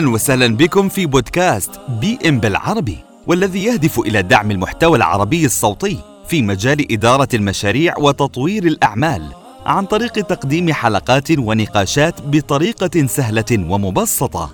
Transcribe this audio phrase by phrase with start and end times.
[0.00, 5.98] أهلا وسهلا بكم في بودكاست بي إم بالعربي والذي يهدف إلى دعم المحتوى العربي الصوتي
[6.28, 9.22] في مجال إدارة المشاريع وتطوير الأعمال
[9.66, 14.50] عن طريق تقديم حلقات ونقاشات بطريقة سهلة ومبسطة.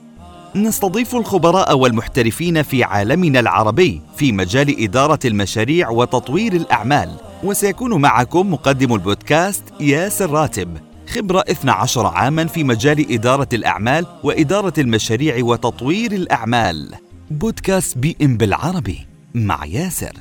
[0.57, 7.11] نستضيف الخبراء والمحترفين في عالمنا العربي في مجال إدارة المشاريع وتطوير الأعمال
[7.45, 10.69] وسيكون معكم مقدم البودكاست ياسر راتب
[11.09, 16.95] خبرة 12 عاما في مجال إدارة الأعمال وإدارة المشاريع وتطوير الأعمال.
[17.31, 20.13] بودكاست بي إم بالعربي مع ياسر.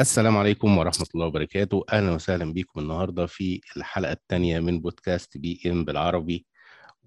[0.00, 1.84] السلام عليكم ورحمة الله وبركاته.
[1.92, 6.46] أهلا وسهلا بكم النهاردة في الحلقة الثانية من بودكاست بي إم بالعربي.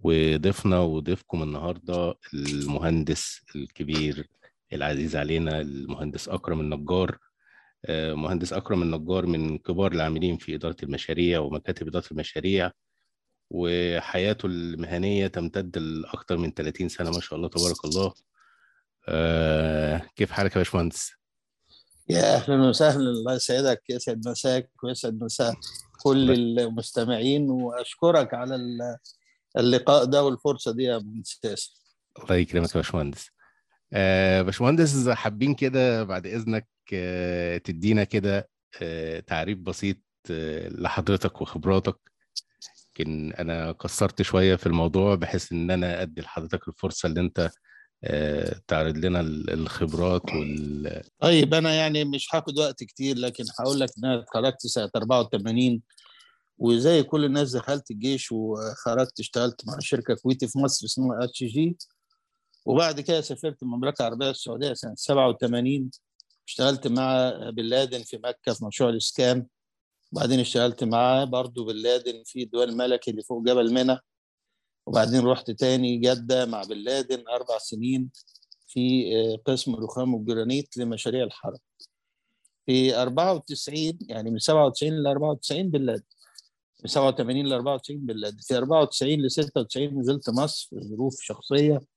[0.03, 4.27] وضيفنا وضيفكم النهاردة المهندس الكبير
[4.73, 7.17] العزيز علينا المهندس أكرم النجار.
[7.89, 12.71] مهندس أكرم النجار من كبار العاملين في إدارة المشاريع ومكاتب إدارة المشاريع
[13.49, 18.13] وحياته المهنية تمتد لأكثر من 30 سنة ما شاء الله تبارك الله.
[19.07, 21.11] آه، كيف حالك يا باشمهندس؟
[22.09, 22.99] يا أهلا وسهلا.
[23.09, 25.55] الله يسعدك يسعد مساك ويسعد مساء
[26.03, 28.59] كل المستمعين وأشكرك على
[29.57, 31.39] اللقاء ده والفرصة دي يا مهندس
[32.23, 33.27] الله يكرمك يا باشمهندس.
[33.27, 33.34] آه
[34.41, 38.49] باشمهندس حابين كده بعد إذنك آه تدينا كده
[38.81, 39.97] آه تعريف بسيط
[40.31, 41.97] آه لحضرتك وخبراتك.
[42.99, 47.49] يمكن أنا قصرت شوية في الموضوع بحيث إن أنا أدي لحضرتك الفرصة اللي أنت
[48.03, 49.19] آه تعرض لنا
[49.53, 54.67] الخبرات وال طيب أنا يعني مش هاخد وقت كتير لكن هقول لك إن أنا اتخرجت
[54.67, 55.81] سنة 84
[56.57, 61.77] وزي كل الناس دخلت الجيش وخرجت اشتغلت مع شركة كويتي في مصر اسمها HG.
[62.65, 65.91] وبعد كده سافرت المملكة العربية السعودية سنة 87
[66.47, 69.47] اشتغلت مع بن لادن في مكة في مشروع الإسكان.
[70.11, 73.97] وبعدين اشتغلت معاه برضه بن لادن في الدول الملكي اللي فوق جبل منى.
[74.85, 78.09] وبعدين رحت تاني جدة مع بن لادن أربع سنين
[78.67, 79.05] في
[79.45, 81.57] قسم الرخام والجرانيت لمشاريع الحرم
[82.65, 86.03] في 94 يعني من 97 ل 94 بن لادن.
[86.83, 88.37] من 87 ل 94 بن لادن.
[88.37, 91.94] في 94 ل 96 نزلت مصر في ظروف شخصية.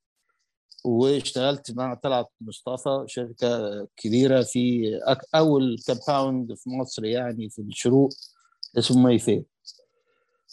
[0.84, 4.90] واشتغلت مع طلعت مصطفى شركة كبيرة في
[5.34, 8.10] أول compound في مصر يعني في الشروق
[8.78, 9.44] اسمه Mayfair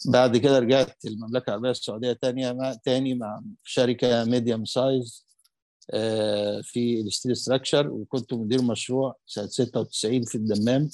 [0.06, 5.26] بعد كده رجعت المملكة العربية السعودية تانية مع تاني مع شركة medium size
[6.62, 10.90] في ال steel structure وكنت مدير مشروع سنة 96 في الدمام.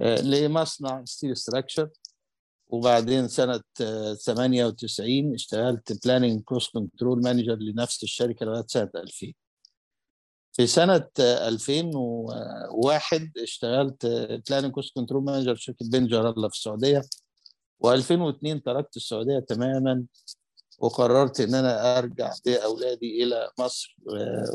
[0.00, 1.88] لمصنع steel structure
[2.68, 9.32] وبعدين سنة 98 اشتغلت planning cost control manager لنفس الشركة لغاية سنة 2000
[10.52, 14.06] في سنة 2001 اشتغلت
[14.48, 17.02] planning cost control manager شركة بن لادن في السعودية.
[17.84, 20.04] و2002 تركت السعودية تماما
[20.78, 23.96] وقررت إن أنا أرجع بأولادي إلى مصر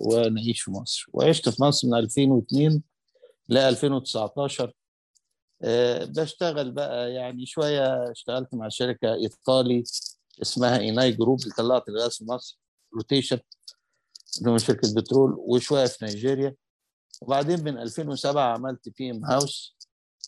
[0.05, 1.05] ونعيش في مصر.
[1.13, 2.83] وعشت في مصر من 2002
[3.49, 4.73] ل 2019
[6.05, 9.83] بشتغل بقى يعني شوية اشتغلت مع شركة إيطالي
[10.41, 12.59] اسمها Eni Group اللي طلعت الغاز في مصر
[12.95, 13.39] rotation
[14.41, 16.55] اللي شركة بترول وشوية في نيجيريا.
[17.21, 19.75] وبعدين من 2007 عملت PM House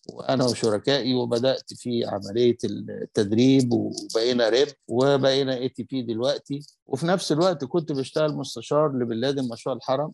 [0.10, 6.60] وأنا وشركائي وبدأت في عملية التدريب وبقينا REP وبقينا ATP دلوقتي.
[6.88, 10.12] وفي نفس الوقت كنت بشتغل مستشار لبن لادن مشروع الحرم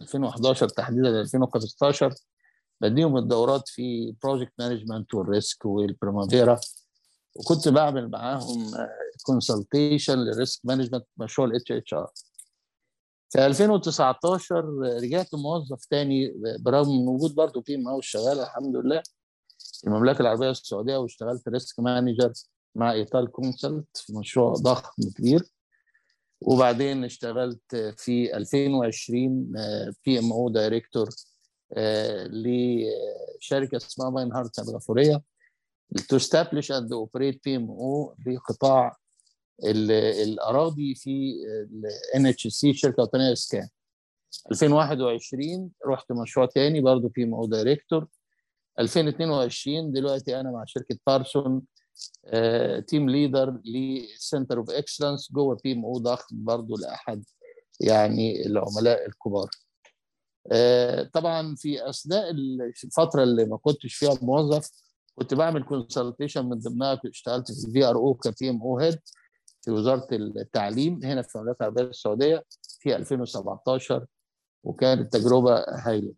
[0.00, 2.14] 2011 تحديدا 2015
[2.82, 6.60] بديهم الدورات في project management وال risk وال Primavera
[7.36, 8.70] وكنت بعمل معاهم
[9.22, 12.10] consultation لل risk management مشروع ال HHR
[13.30, 14.64] في 2019
[15.02, 19.02] رجعت موظف تاني برغم من وجود برضه PM شغال الحمد لله.
[19.58, 22.32] في المملكة العربية السعودية واشتغلت risk manager
[22.74, 25.42] مع Italconsult في مشروع ضخم كبير.
[26.40, 29.52] وبعدين اشتغلت في 2020
[30.06, 31.08] PMO director
[32.26, 35.22] لشركة اسمها Meinhardt السنغافوريه
[35.98, 38.96] to establish and operate PMO لقطاع
[39.64, 41.34] الأراضي في
[42.16, 43.68] ال NHC الشركة الوطنيه اسكان
[44.52, 48.08] 2021 رحت مشروع تاني برضه PMO director
[48.78, 51.62] 2022 دلوقتي أنا مع شركة Parsons
[52.86, 57.24] team leader ل center of excellence جوه PMO ضخم برضه لأحد
[57.80, 59.50] يعني العملاء الكبار.
[61.12, 62.30] طبعا في أثناء
[62.84, 64.70] الفترة اللي ما كنتش فيها موظف
[65.14, 68.98] كنت بعمل consultation من ضمنها اشتغلت في ال VRO ك PMO head
[69.60, 72.44] في وزارة التعليم هنا في المملكه العربيه السعودية
[72.80, 74.06] في 2017
[74.64, 76.14] وكانت تجربه هايلة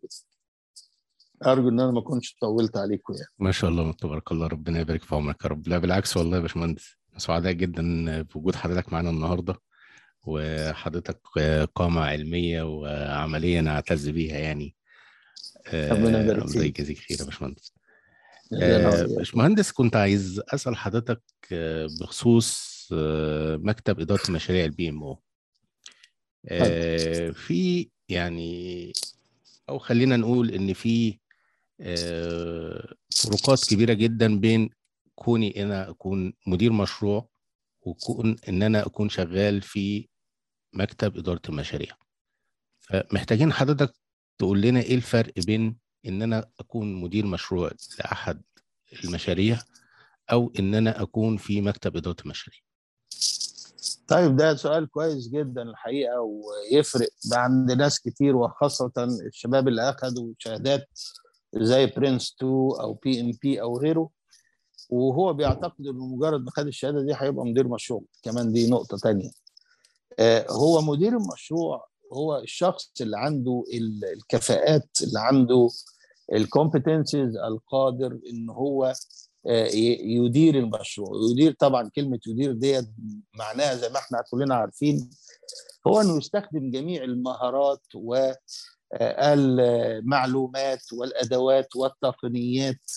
[1.45, 3.27] أرجو إن أنا ما كنتش طولت عليكم يعني.
[3.39, 5.67] ما شاء الله تبارك الله ربنا يبارك في عمرك يا رب.
[5.67, 9.55] لا بالعكس والله يا باشمهندس سعداء جدا بوجود حضرتك معانا النهارده.
[10.25, 11.19] وحضرتك
[11.75, 14.75] قامة علمية وعملية نعتز بيها يعني
[15.73, 16.79] ربنا يبارك الله فيك.
[16.79, 17.73] يجازيك خير يا باشمهندس
[18.53, 19.05] آه،.
[19.05, 25.19] باشمهندس كنت عايز أسأل حضرتك آه، بخصوص آه، مكتب إدارة مشاريع ال PMO
[27.33, 28.93] في يعني
[29.69, 31.19] أو خلينا نقول إن في
[31.81, 34.69] آه، فروقات كبيرة جدا بين
[35.15, 37.29] كوني أنا أكون مدير مشروع
[37.81, 40.07] وكون إن أنا أكون شغال في
[40.75, 41.95] مكتب إدارة المشاريع.
[42.79, 43.93] فمحتاجين حضرتك
[44.37, 48.41] تقول لنا إيه الفرق بين إن أنا أكون مدير مشروع لأحد
[49.03, 49.59] المشاريع
[50.31, 52.59] أو إن أنا أكون في مكتب إدارة المشاريع؟
[54.07, 58.91] طيب ده سؤال كويس جدا الحقيقة ويفرق ده عند ناس كتير وخاصه
[59.27, 60.87] الشباب اللي اخذوا شهادات
[61.53, 64.09] زي PRINCE2 أو PMP أو غيره
[64.89, 68.03] وهو بيعتقد إنه مجرد ما خد الشهادة دي هيبقى مدير مشروع.
[68.23, 69.29] كمان دي نقطة تانية.
[70.49, 75.69] هو مدير المشروع هو الشخص اللي عنده ال- الكفاءات اللي عنده
[76.33, 78.93] الكومبتنسز القادر إن هو
[79.47, 82.85] آه، يدير المشروع يدير طبعا كلمة يدير ديت
[83.37, 85.09] معناها زي ما إحنا كلنا عارفين
[85.87, 87.81] هو إنه يستخدم جميع المهارات
[89.45, 92.91] والمعلومات والأدوات والتقنيات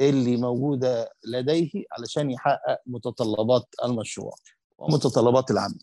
[0.00, 4.34] اللي موجودة لديه علشان يحقق متطلبات المشروع
[4.78, 5.78] ومتطلبات العمل.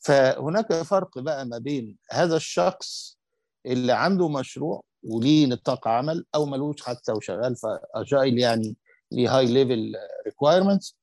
[0.00, 3.18] فهناك فرق بقى ما بين هذا الشخص
[3.66, 8.76] اللي عنده مشروع وليه نطاق عمل أو ملوش حتى وشغال في agile يعني
[9.12, 9.92] ليه high level
[10.26, 10.96] requirements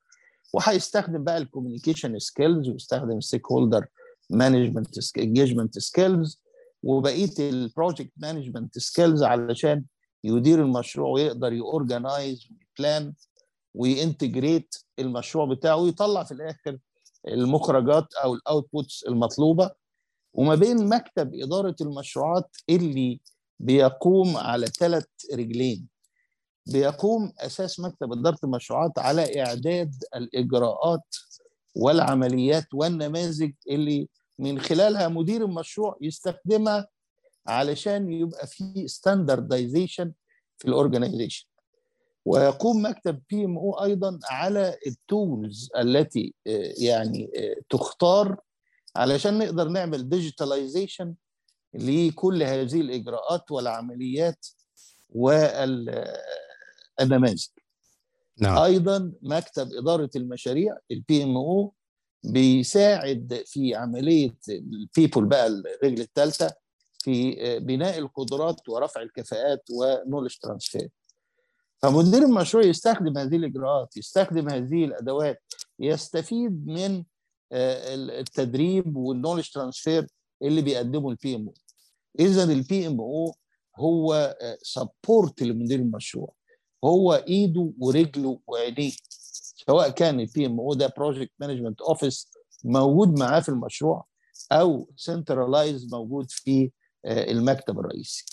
[0.54, 3.86] وهيستخدم بقى ال communication skills ويستخدم ال stakeholder
[4.30, 6.42] management engagement skills
[6.84, 9.84] وبقية ال project management skills علشان
[10.24, 13.14] يدير المشروع ويقدر ي organize وي plan
[13.74, 16.78] وي integrate المشروع بتاعه ويطلع في الآخر
[17.28, 19.72] المخرجات أو ال outputs المطلوبة.
[20.34, 23.22] وما بين مكتب إدارة المشروعات اللي
[23.60, 25.88] بيقوم على ثلاث رجلين.
[26.66, 31.16] بيقوم أساس مكتب إدارة المشروعات على إعداد الإجراءات
[31.75, 34.10] والعمليات والنماذج اللي
[34.40, 36.88] من خلالها مدير المشروع يستخدمها
[37.48, 40.14] علشان يبقى في standardization
[40.58, 41.46] في ال organization
[42.25, 48.38] ويقوم مكتب PMO أيضا على ال tools التي آه، يعني آه، تختار
[48.96, 51.16] علشان نقدر نعمل digitalization
[51.74, 54.48] لكل هذه الإجراءات والعمليات
[55.10, 55.98] والنماذج
[58.38, 58.58] نعم.
[58.58, 61.74] أيضا مكتب إدارة المشاريع ال PMO
[62.24, 66.54] بيساعد في عملية ال people بقى الرجل الثالثه
[67.00, 70.90] في بناء القدرات ورفع الكفاءات و knowledge transfer
[71.84, 75.44] فمدير المشروع يستخدم هذه الإجراءات يستخدم هذه الأدوات
[75.80, 77.04] يستفيد من
[77.52, 80.08] آه، التدريب وال knowledge transfer
[80.42, 81.54] اللي بيقدمه ال PMO
[82.20, 83.36] اذا ال PMO
[83.76, 86.34] هو support لمدير المشروع.
[86.84, 88.92] هو إيده ورجله وعينيه.
[89.68, 92.31] سواء كان ال PMO ده project management office
[92.64, 94.06] موجود معاه في المشروع
[94.52, 96.72] أو سنترلايز موجود في
[97.06, 98.26] آه، المكتب الرئيسي.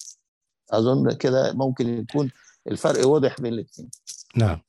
[0.71, 2.31] أظن كده ممكن يكون
[2.67, 3.91] الفرق واضح بين الاثنين
[4.37, 4.61] نعم.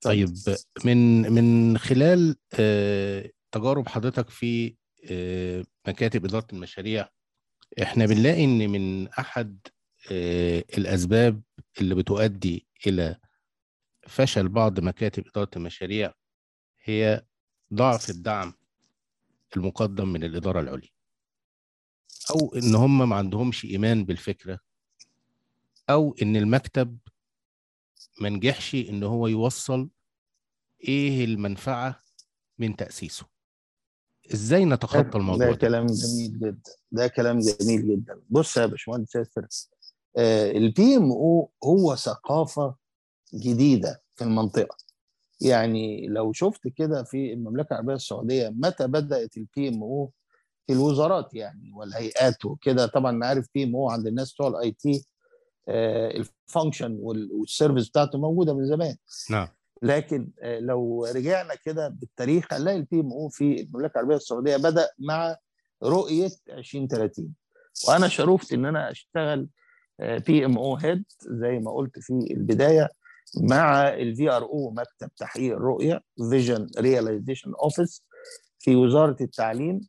[0.00, 0.34] طيب
[0.84, 4.76] من من خلال آه، تجارب حضرتك في
[5.10, 7.08] آه، مكاتب إدارة المشاريع
[7.82, 9.58] إحنا بنلاقي إن من أحد
[10.12, 11.42] آه، الأسباب
[11.80, 13.16] اللي بتؤدي إلى
[14.08, 16.14] فشل بعض مكاتب إدارة المشاريع
[16.84, 17.24] هي
[17.74, 18.54] ضعف الدعم
[19.56, 20.90] المقدم من الإدارة العليا
[22.30, 24.60] أو إن هم ما عندهمش إيمان بالفكرة
[25.90, 26.98] أو إن المكتب
[28.20, 29.90] ما نجحش إن هو يوصل
[30.88, 32.02] إيه المنفعة
[32.58, 33.26] من تأسيسه.
[34.34, 36.72] إزاي نتخطى الموضوع ده ده؟ كلام جميل جدا.
[36.92, 38.22] ده كلام جميل جدا.
[38.30, 39.46] بص يا باشمهندس ياسر
[40.56, 42.76] ال PMO هو ثقافة
[43.34, 44.76] جديدة في المنطقة.
[45.40, 50.12] يعني لو شفت كده في المملكة العربية السعودية متى بدأت ال PMO
[50.66, 52.86] في الوزارات يعني والهيئات وكده.
[52.86, 55.04] طبعا عارف PMO عند الناس بتوع ال IT
[55.68, 58.96] ال function وال service بتاعته موجودة من زمان.
[59.30, 59.48] نعم.
[59.82, 65.36] لكن آه، لو رجعنا كده بالتاريخ هنلاقي ال PMO في المملكة العربية السعودية بدأ مع
[65.82, 67.34] رؤية 2030
[67.88, 69.48] وأنا شرفت إن أنا أشتغل
[70.00, 72.88] PMO head زي ما قلت في البداية
[73.40, 78.04] مع ال VRO مكتب تحقيق الرؤية vision realization office
[78.58, 79.80] في وزارة التعليم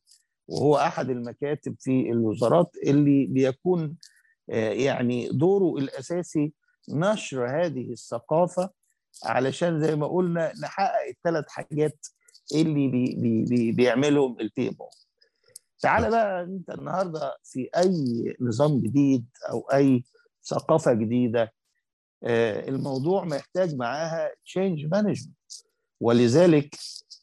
[0.47, 3.95] وهو أحد المكاتب في الوزارات اللي بيكون آه،
[4.47, 6.53] يعني دوره الأساسي
[6.89, 8.69] نشر هذه الثقافة
[9.23, 12.05] علشان زي ما قلنا نحقق الثلاث حاجات
[12.55, 14.89] اللي بي بي بي بيعملهم ال PMO
[15.79, 20.03] تعالى بقى أنت النهارده في أي نظام جديد أو أي
[20.43, 21.53] ثقافة جديدة
[22.23, 25.31] آه، الموضوع محتاج معاها change management
[26.01, 26.75] ولذلك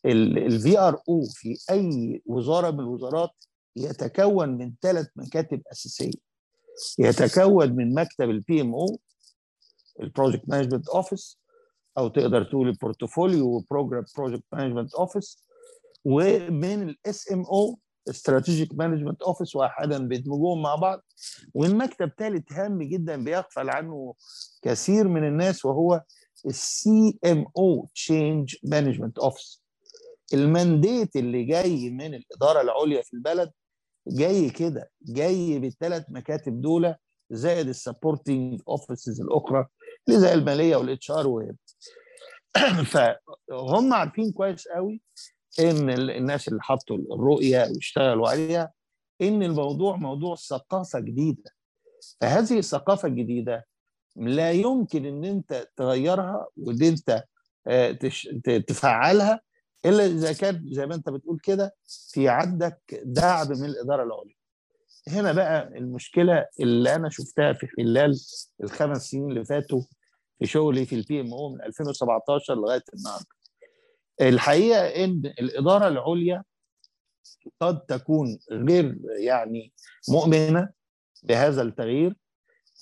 [0.06, 3.30] ال VRO في أي وزارة من الوزارات
[3.76, 6.31] يتكون من ثلاث مكاتب أساسية.
[6.98, 8.98] يتكون من مكتب ال PMO
[10.00, 11.38] البروجكت مانجمنت اوفيس
[11.98, 15.48] أو تقدر تقول ال portfolio و program project management office
[16.04, 21.04] ومن ال SMO strategic management office واحدا بيدمجوهم مع بعض.
[21.54, 24.14] والمكتب ثالث هام جدا بيغفل عنه
[24.62, 26.02] كثير من الناس وهو
[26.46, 29.62] ال CMO change management office ال
[30.34, 33.50] mandate اللي جاي من الإدارة العليا في البلد
[34.06, 36.94] جاي كده جاي بالثلاث مكاتب دول
[37.30, 39.66] زائد ال supporting offices الأخرى
[40.08, 41.52] اللي زي المالية وال HR
[42.84, 45.02] فهم عارفين كويس قوي
[45.60, 48.72] إن الناس اللي حطوا الرؤية واشتغلوا عليها
[49.22, 51.50] إن الموضوع موضوع ثقافة جديدة.
[52.20, 53.66] فهذه الثقافة الجديدة
[54.16, 57.24] لا يمكن إن أنت تغيرها وإن أنت
[58.66, 59.40] تفعلها
[59.86, 61.74] إلا إذا كان زي ما أنت بتقول كده
[62.12, 64.34] في عندك دعم من الإدارة العليا.
[65.08, 68.14] هنا بقى المشكلة اللي أنا شفتها في خلال
[68.62, 69.82] الخمس سنين اللي فاتوا
[70.38, 73.26] في شغلي في البي ام أو من 2017 لغاية النهارده.
[74.20, 76.44] الحقيقة إن الإدارة العليا
[77.60, 79.72] قد تكون غير يعني
[80.08, 80.68] مؤمنة
[81.22, 82.16] بهذا التغيير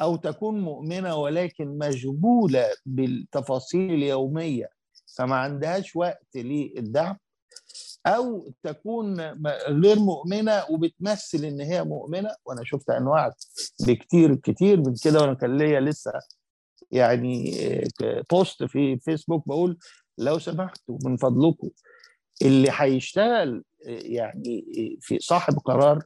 [0.02, 4.70] أو تكون مؤمنة ولكن مشغوله بالتفاصيل اليومية
[5.16, 7.16] فما عندهاش وقت للدعم
[8.06, 9.20] أو تكون
[9.68, 12.30] غير مؤمنة وبتمثل إن هي مؤمنة.
[12.44, 13.32] وأنا شفت أنواع
[13.86, 16.12] بكتير كتير من كده وأنا كان ليا لسه
[16.90, 17.54] يعني
[18.30, 19.78] بوست في فيسبوك بقول
[20.18, 21.70] لو سمحتوا من فضلكم
[22.42, 24.64] اللي هيشتغل يعني
[25.00, 26.04] في صاحب قرار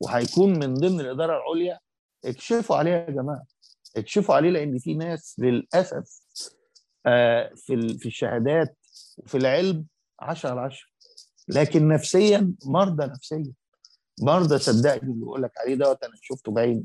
[0.00, 1.78] وهيكون من ضمن الإدارة العليا
[2.24, 3.44] اكشفوا عليه يا جماعة.
[3.96, 6.20] اكشفوا عليه لأن في ناس للأسف
[7.56, 8.76] في في الشهادات
[9.18, 9.86] وفي العلم
[10.20, 10.86] 10 على 10
[11.48, 13.52] لكن نفسيا مرضى نفسيا.
[14.22, 16.84] مرضى صدقني اللي بقول لك عليه دوت أنا شفته بعيني.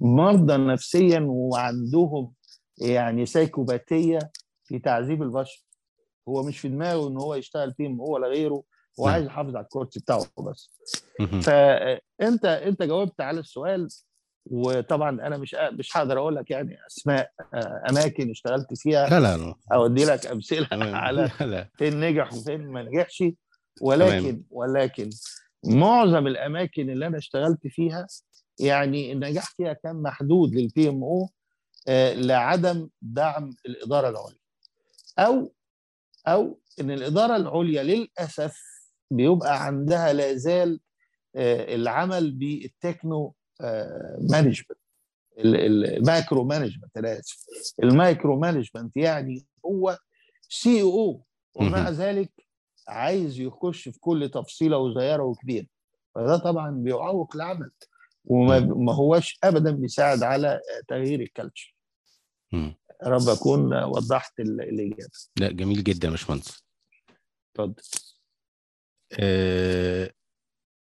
[0.00, 2.32] مرضى نفسيا وعندهم
[2.78, 4.18] يعني سايكوباتيه
[4.64, 5.64] في تعذيب البشر.
[6.28, 8.62] هو مش في دماغه إن هو يشتغل فيهم هو ولا غيره.
[9.00, 10.70] هو عايز يحافظ على الكورس بتاعه بس.
[11.42, 13.88] فانت أنت جاوبت على السؤال
[14.46, 17.30] وطبعا أنا مش مش هقدر أقول لك يعني أسماء
[17.90, 19.08] أماكن اشتغلت فيها.
[19.08, 19.54] لا لا لا.
[19.72, 20.68] أودي لك أمثلة
[21.04, 21.28] على
[21.78, 23.24] فين نجح وفين ما نجحش.
[23.80, 24.44] ولكن تمام.
[24.50, 25.10] ولكن
[25.64, 28.06] معظم الأماكن اللي أنا اشتغلت فيها
[28.60, 31.28] يعني النجاح فيها كان محدود للبي ام أو
[32.14, 34.38] لعدم دعم الإدارة العليا.
[35.18, 35.54] أو
[36.28, 38.60] أو إن الإدارة العليا للأسف
[39.10, 40.80] بيبقى عندها لا زال
[41.36, 43.34] العمل بالتكنو
[44.30, 44.78] management
[45.38, 47.46] ال micromanagement أنا آسف.
[47.82, 49.98] ال micromanagement يعني هو
[50.48, 51.24] CEO
[51.54, 51.94] ومع مهم.
[51.94, 52.32] ذلك
[52.88, 55.66] عايز يخش في كل تفصيلة وصغيره وكبيرة.
[56.14, 57.70] فده طبعا بيعوق العمل
[58.24, 61.76] وما ما هوش ابدا بيساعد على تغيير ال culture.
[63.04, 65.10] رب أكون وضحت ال- الإجابة.
[65.40, 66.64] لا جميل جدا يا باشمهندس.
[67.54, 67.82] اتفضل.
[69.20, 70.10] آه،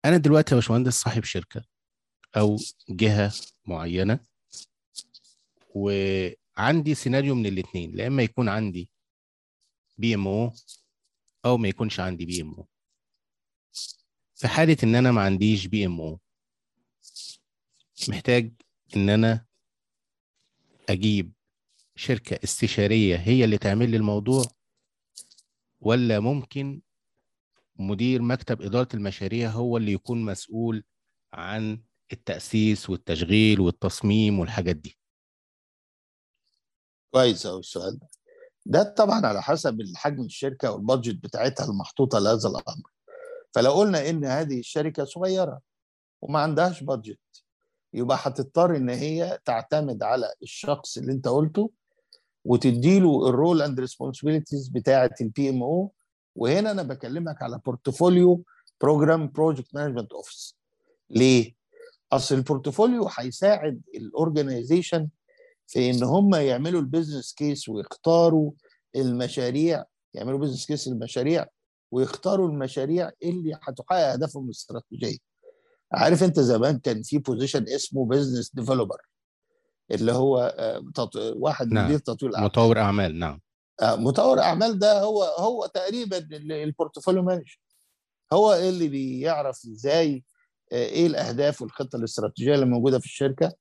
[0.04, 1.64] أنا دلوقتي يا باشمهندس صاحب شركة.
[2.36, 2.56] أو
[2.88, 3.32] جهة
[3.66, 4.20] معينة.
[5.74, 8.90] وعندي سيناريو من الاثنين لا إما يكون عندي
[9.98, 12.66] PMO أو ما يكونش عندي PMO.
[14.34, 16.20] في حالة إن أنا ما عنديش PMO
[18.08, 18.52] محتاج
[18.96, 19.46] إن أنا
[20.88, 21.32] أجيب
[21.96, 24.44] شركة استشارية هي اللي تعمل لي الموضوع
[25.80, 26.80] ولا ممكن
[27.76, 30.84] مدير مكتب إدارة المشاريع هو اللي يكون مسؤول
[31.32, 34.98] عن التأسيس والتشغيل والتصميم والحاجات دي.
[37.14, 37.98] كويس قوي السؤال
[38.66, 38.82] ده.
[38.96, 42.90] طبعا على حسب حجم الشركة والبادجت بتاعتها المحطوطة لهذا الأمر.
[43.54, 45.60] فلو قلنا إن هذه الشركة صغيرة
[46.22, 47.18] وما عندهاش بادجت
[47.94, 51.70] يبقى هتضطر إن هي تعتمد على الشخص اللي أنت قلته
[52.44, 55.92] وتديله ال role and responsibilities بتاعة ال PMO
[56.34, 58.44] وهنا أنا بكلمك على portfolio,
[58.80, 60.56] program, project management office
[61.10, 61.54] ليه؟
[62.12, 65.08] أصل ال portfolio هيساعد ال organization
[65.66, 68.52] في إن هم يعملوا ال business case ويختاروا
[68.96, 71.46] المشاريع يعملوا business case المشاريع
[71.90, 75.18] ويختاروا المشاريع اللي هتحقق أهدافهم الاستراتيجية.
[75.92, 78.96] عارف أنت زمان كان في position اسمه business developer
[79.90, 81.16] اللي هو آه، تط...
[81.16, 81.84] واحد نعم.
[81.86, 82.46] مدير تطوير الأعمال.
[82.50, 83.40] مطور أعمال نعم.
[83.82, 87.60] آه، مطور أعمال ده هو هو تقريبا ال- ال portfolio manager
[88.32, 90.24] هو اللي بيعرف إزاي
[90.72, 93.52] إيه الأهداف والخطة الاستراتيجية اللي موجودة في الشركة؟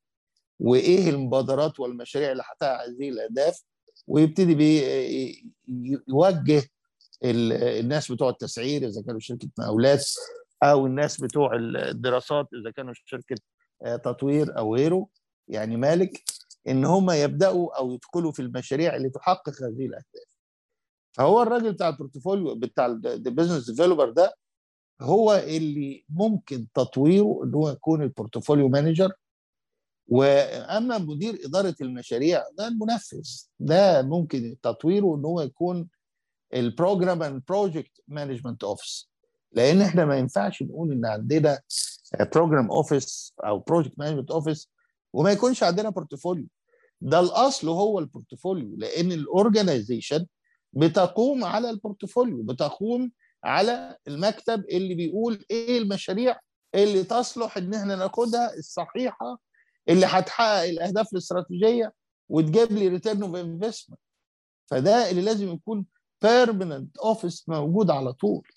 [0.60, 3.62] وإيه المبادرات والمشاريع اللي هتحقق هذه الأهداف؟
[4.08, 4.54] ويبتدي
[6.10, 6.64] يوجه
[7.24, 10.06] ال- الناس بتوع التسعير إذا كانوا شركة مقاولات
[10.64, 13.36] أو الناس بتوع الدراسات إذا كانوا شركة
[13.84, 15.08] آه، تطوير أو غيره.
[15.48, 16.24] يعني مالك
[16.68, 20.32] إن هم يبدأوا أو يدخلوا في المشاريع اللي تحقق هذه الأهداف.
[21.12, 24.34] فهو الراجل بتاع ال portfolio بتاع ال business developer ده
[25.02, 29.12] هو اللي ممكن تطويره ان هو يكون ال portfolio manager
[30.08, 33.30] وأما مدير إدارة المشاريع ده المنفذ.
[33.60, 35.90] ده ممكن تطويره إن هو يكون
[36.54, 39.10] ال program and project management office
[39.52, 41.60] لأن إحنا ما ينفعش نقول إن عندنا
[42.36, 44.70] program office أو project management office
[45.14, 46.46] وما يكونش عندنا portfolio
[47.02, 50.26] ده الأصل هو ال portfolio لأن ال organization
[50.74, 53.12] بتقوم على ال portfolio بتقوم
[53.44, 56.40] على المكتب اللي بيقول إيه المشاريع
[56.76, 59.40] اللي تصلح إن إحنا ناخدها الصحيحة
[59.90, 61.94] اللي هتحقق الأهداف الاستراتيجية
[62.30, 64.00] وتجيب لي return of investment
[64.68, 65.86] فده اللي لازم يكون
[66.22, 68.48] permanent office موجود على طول.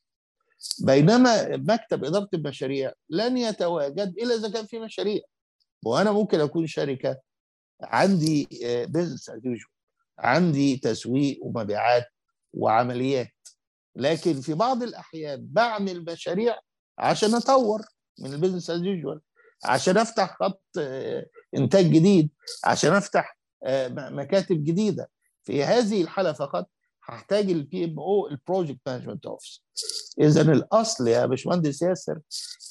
[0.78, 5.20] بينما مكتب إدارة المشاريع لن يتواجد إلا إذا كان في مشاريع.
[5.84, 7.20] وأنا ممكن أكون شركة
[7.82, 8.48] عندي
[8.88, 9.40] business as
[10.18, 12.06] عندي تسويق ومبيعات
[12.52, 13.32] وعمليات.
[13.96, 16.58] لكن في بعض الأحيان بعمل مشاريع
[16.98, 17.80] عشان أطور
[18.18, 19.20] من ال business as usual
[19.64, 22.30] عشان أفتح خط آه، إنتاج جديد
[22.64, 25.10] عشان أفتح آه، مكاتب جديدة.
[25.44, 26.68] في هذه الحالة فقط
[27.04, 29.64] هحتاج ال PMO ال project management office
[30.20, 32.18] اذا الأصل يا باشمهندس ياسر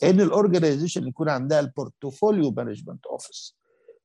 [0.03, 3.56] إن ال organization يكون عندها ال portfolio management office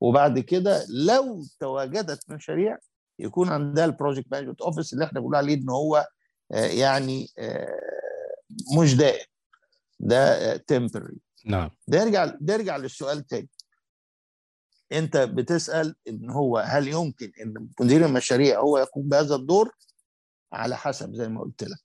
[0.00, 2.78] وبعد كده لو تواجدت مشاريع
[3.18, 6.06] يكون عندها ال project management office اللي إحنا بنقول عليه إن هو
[6.50, 7.80] يعني آه،
[8.80, 9.26] مش دائم.
[10.00, 11.70] ده temporary نعم.
[11.88, 13.48] نرجع نرجع للسؤال تاني.
[14.92, 19.72] انت بتسأل إن هو هل يمكن إن مدير المشاريع هو يقوم بهذا الدور؟
[20.52, 21.78] على حسب زي ما قلت لك.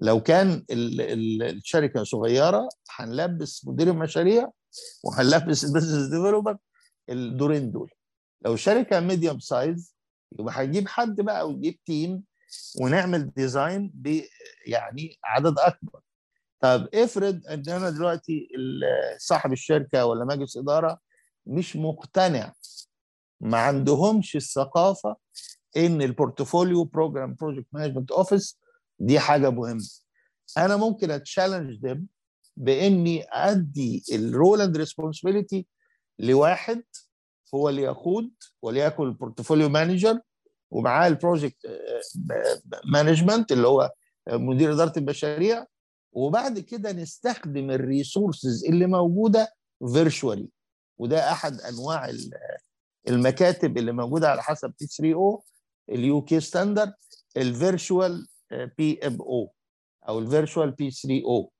[0.00, 4.50] لو كان ال ال الشركة صغيرة هنلبس مدير المشاريع
[5.04, 6.56] وهنلبس ال business developer
[7.10, 7.90] الدورين دول.
[8.42, 9.94] لو شركة medium size
[10.38, 12.24] يبقى هنجيب حد بقى ويجيب team
[12.80, 14.20] ونعمل design ب
[14.66, 16.00] يعني عدد أكبر.
[16.60, 18.48] طب افرض إن أنا دلوقتي
[19.18, 20.98] صاحب الشركة ولا مجلس إدارة
[21.46, 22.52] مش مقتنع
[23.40, 25.16] ما عندهمش الثقافة
[25.76, 28.58] إن ال portfolio, program, project management office
[28.98, 29.88] دي حاجة مهمة.
[30.58, 32.06] أنا ممكن أ challenge them
[32.56, 35.66] بإني أدي ال role and responsibility
[36.18, 36.82] لواحد
[37.54, 38.30] هو اللي يقود
[38.62, 40.20] وليكن ال portfolio manager
[40.72, 41.56] ومعاه ال project
[42.84, 43.90] management اللي هو
[44.28, 45.66] مدير إدارة المشاريع.
[46.12, 49.52] وبعد كده نستخدم ال resources اللي موجودة
[49.92, 50.48] virtually
[50.98, 52.30] وده أحد أنواع ال-
[53.08, 56.94] المكاتب اللي موجودة على حسب P3O ال UK standard
[57.36, 58.26] ال
[58.78, 61.52] virtual PMO أو ال virtual P3O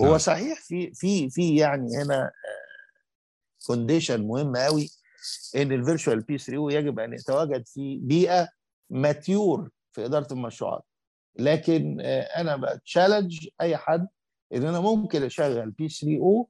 [0.00, 0.18] هو نعم.
[0.18, 2.30] صحيح في في في يعني هنا
[3.66, 4.90] condition مهم قوي
[5.56, 8.48] إن ال virtual P3O يجب أن يتواجد في بيئة
[8.90, 10.82] mature في إدارة المشروعات.
[11.38, 14.08] لكن آه، أنا ب challenge أي حد
[14.54, 16.48] إن أنا ممكن أشغل P3O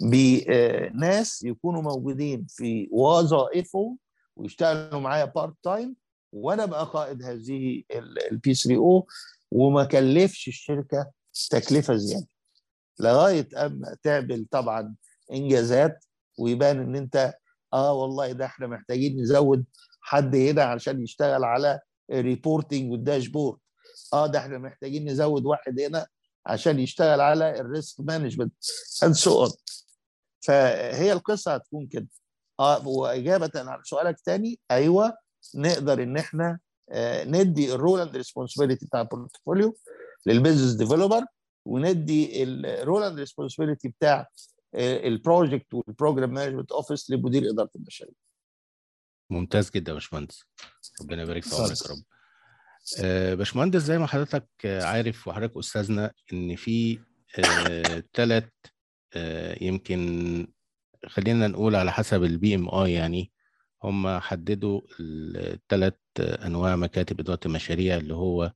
[0.00, 3.98] بناس يكونوا موجودين في وظائفهم
[4.36, 5.96] ويشتغلوا معايا part time
[6.32, 7.82] وأنا ابقى قائد هذه
[8.32, 9.06] ال P3O
[9.50, 11.10] وما كلفش الشركة
[11.50, 12.26] تكلفة زيادة.
[13.00, 14.94] لغاية أما تعمل طبعا
[15.32, 16.04] إنجازات
[16.38, 17.34] ويبان إن أنت
[17.74, 19.64] آه والله ده إحنا محتاجين نزود
[20.00, 21.80] حد هنا عشان يشتغل على
[22.12, 23.58] ال reporting وال dashboard
[24.12, 26.06] آه ده إحنا محتاجين نزود واحد هنا
[26.46, 28.52] عشان يشتغل على ال risk management
[29.02, 29.50] and so on
[30.40, 32.08] فهي القصة هتكون كده.
[32.60, 35.16] آه وإجابة على سؤالك تاني أيوه
[35.54, 36.58] نقدر إن إحنا
[36.92, 39.76] آه ندي ال role and responsibility بتاع ال portfolio
[40.26, 41.24] لل business developer
[41.66, 44.28] وندي ال role and responsibility بتاع
[44.74, 48.14] ال project وال program management office لمدير إدارة المشاريع.
[49.30, 50.44] ممتاز جدا يا باشمهندس.
[51.02, 51.90] ربنا يبارك في عمرك يا.
[51.90, 52.02] رب.
[53.00, 56.98] آه، باشمهندس زي ما حضرتك آه، عارف وحضرتك أستاذنا إن في
[58.14, 58.48] ثلاث
[59.60, 60.46] يمكن
[61.06, 63.32] خلينا نقول على حسب ال PMI يعني
[63.84, 68.52] هم حددوا الثلاث أنواع مكاتب إدارة المشاريع اللي هو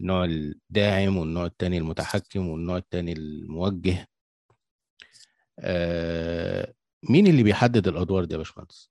[0.00, 4.08] النوع الداعم والنوع الثاني المتحكم والنوع الثاني الموجه.
[5.60, 8.90] آه، مين اللي بيحدد الأدوار دي يا باشمهندس؟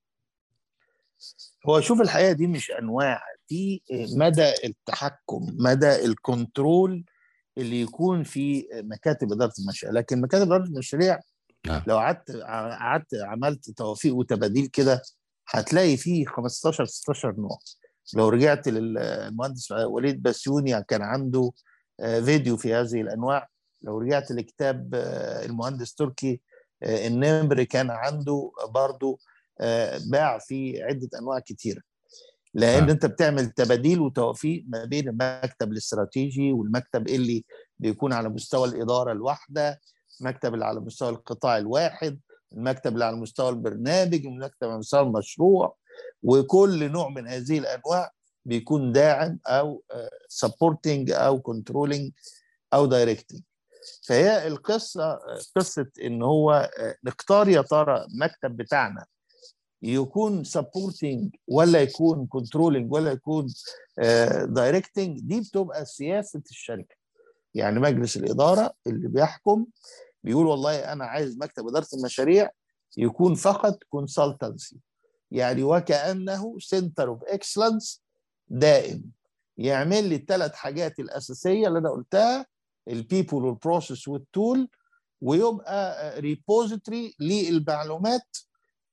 [1.70, 7.06] هو شوف الحقيقة دي مش أنواع في مدى التحكم مدى الكنترول
[7.58, 11.20] اللي يكون في مكاتب إدارة المشاريع لكن مكاتب إدارة المشاريع
[11.68, 11.82] نعم.
[11.88, 15.02] لو قعدت قعدت عملت توافيق وتباديل كده
[15.50, 17.58] هتلاقي فيه 15 16 نوع
[18.14, 21.52] لو رجعت للمهندس وليد بسيوني كان عنده
[22.00, 23.48] آه، فيديو في هذه الأنواع
[23.82, 26.42] لو رجعت لكتاب آه، المهندس تركي
[26.84, 29.20] النمر كان عنده برضو
[29.60, 31.82] آه، باع في عدة أنواع كتيرة.
[32.54, 32.92] لأن آه.
[32.92, 37.46] أنت بتعمل تباديل وتوافيق ما بين المكتب الاستراتيجي والمكتب اللي
[37.80, 39.80] بيكون على مستوى الإدارة الواحدة
[40.22, 42.20] المكتب اللي على مستوى القطاع الواحد
[42.54, 45.76] المكتب اللي على مستوى البرنامج المكتب على مستوى المشروع.
[46.24, 48.12] وكل نوع من هذه الأنواع
[48.46, 49.84] بيكون داعم أو
[50.28, 52.12] supporting أو controlling
[52.74, 53.42] أو directing
[54.08, 59.06] فهي القصة آه، قصة إن هو آه، نختار يا ترى المكتب بتاعنا
[59.82, 63.48] يكون supporting ولا يكون controlling ولا يكون
[64.46, 66.96] directing دي بتبقى سياسة الشركة.
[67.54, 69.66] يعني مجلس الإدارة اللي بيحكم
[70.24, 72.50] بيقول والله أنا عايز مكتب إدارة المشاريع
[72.98, 74.78] يكون فقط consultancy
[75.32, 78.02] يعني وكأنه center of excellence
[78.48, 79.12] دائم.
[79.58, 82.46] يعمل لي الثلاث حاجات الأساسية اللي أنا قلتها
[82.88, 84.70] ال people وال process وال tool
[85.22, 88.38] ويبقى repository للمعلومات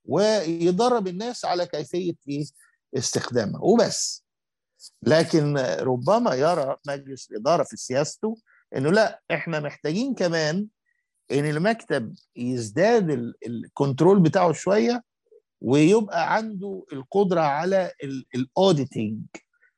[0.05, 2.45] ويدرب الناس على كيفية إيه
[2.97, 3.61] استخدامها.
[3.63, 4.25] وبس.
[5.03, 8.37] لكن ربما يرى مجلس الإدارة في سياسته
[8.77, 10.67] إنه لا إحنا محتاجين كمان
[11.33, 15.03] إن المكتب يزداد ال- ال control بتاعه شوية
[15.61, 17.93] ويبقى عنده القدرة على
[18.35, 19.21] ال auditing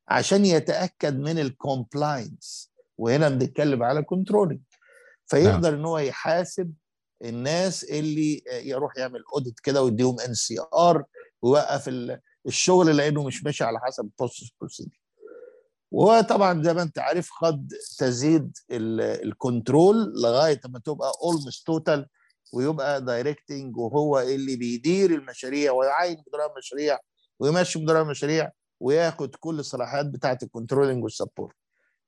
[0.08, 4.60] عشان يتأكد من ال compliance وهنا بنتكلم على controlling
[5.26, 6.72] فيقدر إن هو يحاسب
[7.24, 11.04] الناس اللي يروح يعمل audit كده ويديهم NCR
[11.42, 15.00] ويوقف ال- الشغل لأنه مش ماشي على حسب ال process procedure
[15.90, 21.66] وهو طبعا زي ما أنت عارف قد تزيد ال- ال control لغاية ما تبقى almost
[21.66, 22.06] total
[22.52, 26.98] ويبقى directing وهو اللي بيدير المشاريع ويعين مدراء المشاريع
[27.40, 31.56] ويمشي مدراء المشاريع وياخد كل الصلاحيات بتاعة ال controlling وال support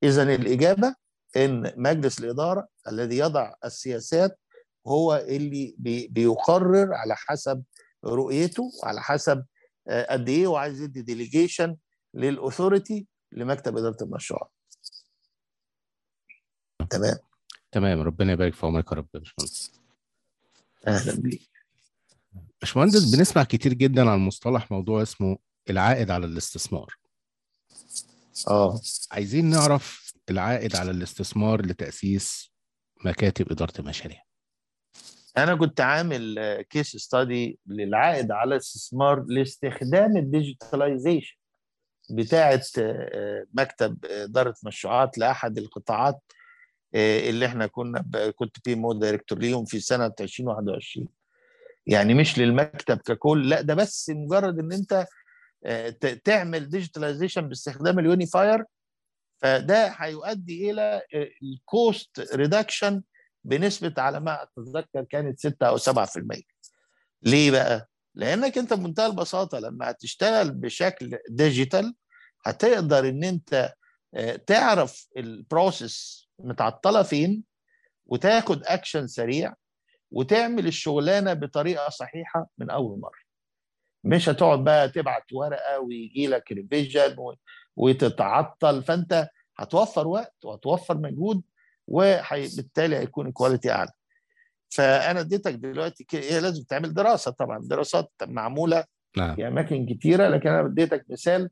[0.03, 0.95] اذا الإجابة
[1.37, 4.41] إن مجلس الإدارة الذي يضع السياسات
[4.87, 7.63] هو اللي بي بيقرر على حسب
[8.05, 9.45] رؤيته على حسب
[9.89, 11.77] آه، قد إيه هو عايز يدي delegation
[12.15, 14.51] لل authority لمكتب إدارة المشروع.
[16.91, 17.17] تمام؟
[17.73, 19.73] تمام ربنا يبارك في عمرك يا رب يا باشمهندس.
[20.87, 21.51] أهلا بيك.
[22.61, 25.39] باشمهندس بنسمع كتير جدا عن مصطلح موضوع اسمه
[25.71, 26.95] العائد على الاستثمار.
[28.49, 28.81] آه.
[29.13, 32.53] عايزين نعرف العائد على الاستثمار لتأسيس
[33.05, 34.23] مكاتب إدارة المشاريع.
[35.39, 36.37] أنا كنت عامل
[36.71, 41.37] case study للعائد على الاستثمار لاستخدام ال digitalization
[42.11, 46.21] بتاعه آه، مكتب إدارة مشروعات لأحد القطاعات
[46.95, 48.05] آه، اللي إحنا كنا
[48.37, 51.09] كنت PMO director ليهم في سنة 2021
[51.87, 55.07] يعني مش للمكتب ككل لأ ده بس مجرد إن أنت
[56.25, 58.65] تعمل digitalization باستخدام ال Unifier
[59.43, 61.03] فده هيؤدي إلى
[61.43, 63.03] ال cost reduction
[63.45, 66.41] بنسبة على ما أتذكر كانت 6 أو 7%
[67.23, 71.95] ليه بقى؟ لأنك أنت بمنتهى البساطة لما هتشتغل بشكل digital
[72.47, 73.73] هتقدر إن أنت
[74.15, 77.45] آه، تعرف ال process متعطلة فين
[78.07, 79.55] وتاخد اكشن سريع
[80.11, 83.28] وتعمل الشغلانة بطريقة صحيحة من أول مرة
[84.05, 87.17] مش هتقعد بقى تبعت ورقة ويجي لك revision
[87.77, 88.83] وتتعطل.
[88.83, 91.43] فأنت هتوفر وقت وهتوفر مجهود
[91.87, 93.91] وبالتالي هيكون ال quality أعلى.
[94.71, 97.59] فأنا اديتك دلوقتي هي لازم تعمل دراسة طبعا.
[97.63, 98.85] دراسات معمولة
[99.17, 99.37] نعم.
[99.37, 100.29] في أماكن كتيرة.
[100.29, 101.51] لكن أنا اديتك مثال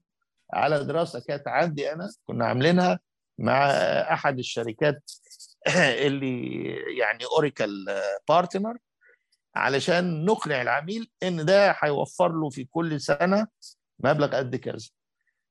[0.53, 3.01] على دراسة كانت عندي أنا كنا عاملينها
[3.39, 3.71] مع
[4.13, 5.11] أحد الشركات
[6.07, 6.67] اللي
[6.99, 7.87] يعني Oracle
[8.29, 8.77] partner
[9.57, 13.47] علشان نقنع العميل إن ده هيوفر له في كل سنة
[13.99, 14.89] مبلغ قد كذا.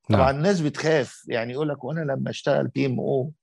[0.10, 3.34] طبعا نعم الناس بتخاف يعني يقول لك وأنا لما أشتغل PMO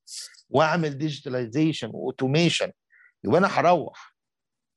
[0.51, 2.73] وأعمل digitalization و automation
[3.25, 4.17] يبقى أنا هروح.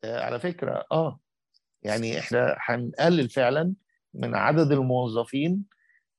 [0.04, 1.20] آه، على فكرة آه.
[1.84, 3.74] يعني إحنا هنقلل فعلا
[4.14, 5.64] من عدد الموظفين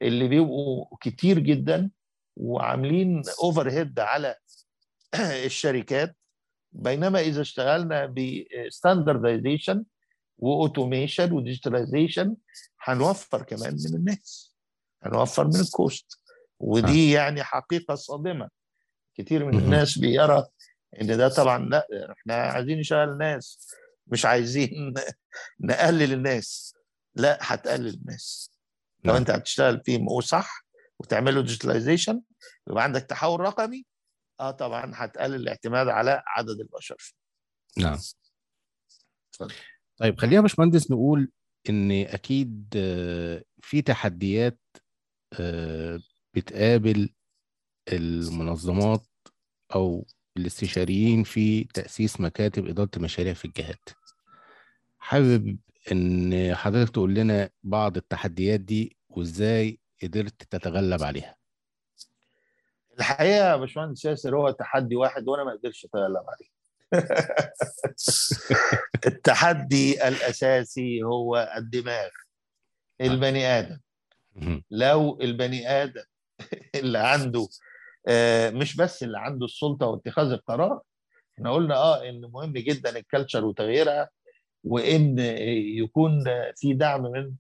[0.03, 1.91] اللي بيبقوا كتير جدا
[2.37, 4.37] وعاملين overhead على
[5.45, 6.17] الشركات.
[6.73, 8.15] بينما إذا اشتغلنا
[8.69, 9.85] ب standardization
[10.39, 12.37] و automation و digitalization
[12.81, 14.55] هنوفر كمان من الناس
[15.03, 16.21] هنوفر من ال cost
[16.61, 18.49] ودي يعني حقيقة صادمة.
[19.15, 19.59] كتير من.
[19.59, 20.47] الناس بيرى
[21.01, 23.75] إن ده طبعا لا إحنا عايزين نشغل ناس
[24.07, 24.95] مش عايزين
[25.61, 26.75] نقلل الناس.
[27.15, 28.51] لا هتقلل الناس.
[29.05, 29.21] لو نعم.
[29.21, 30.67] أنت هتشتغل PMO صح
[30.99, 32.23] وتعمل له digitalization
[32.69, 33.87] يبقى عندك تحول رقمي
[34.41, 37.15] آه طبعا هتقلل الاعتماد على عدد البشر.
[37.79, 37.99] نعم.
[39.31, 39.55] اتفضل.
[39.97, 41.31] طيب خلينا يا باشمهندس نقول
[41.69, 44.61] إن أكيد آه، في تحديات
[45.41, 46.01] آه،
[46.35, 47.11] بتقابل
[47.93, 49.07] المنظمات
[49.75, 53.89] أو الاستشاريين في تأسيس مكاتب إدارة المشاريع في الجهات.
[54.99, 55.59] حابب
[55.93, 61.37] إن حضرتك تقول لنا بعض التحديات دي وإزاي قدرت تتغلب عليها.
[62.99, 66.57] الحقيقة يا باشمهندس ياسر هو تحدي واحد وأنا ما قدرتش أتغلب عليه.
[69.07, 72.09] التحدي الأساسي هو الدماغ
[73.01, 73.79] البني آدم.
[74.71, 76.05] لو البني آدم
[76.81, 77.49] اللي عنده
[78.09, 80.81] آه، مش بس اللي عنده السلطة واتخاذ القرار
[81.39, 84.09] إحنا قلنا آه إن مهم جدا الكالتشر وتغييرها
[84.65, 85.19] وإن
[85.79, 86.25] يكون
[86.57, 87.35] في دعم من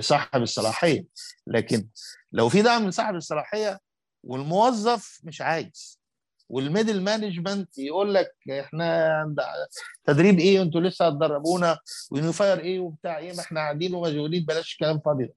[0.00, 1.06] صاحب الصلاحية.
[1.46, 1.88] لكن
[2.32, 3.80] لو في دعم من صاحب الصلاحية
[4.28, 6.00] والموظف مش عايز.
[6.48, 9.40] وال middle management يقول لك إحنا عند
[10.04, 11.78] تدريب إيه؟ أنتوا لسه هتدربونا.
[12.10, 14.44] و Unifier إيه وبتاع إيه؟ ما إحنا قاعدين ومشغولين.
[14.44, 15.24] بلاش كلام فاضي.
[15.24, 15.34] ده.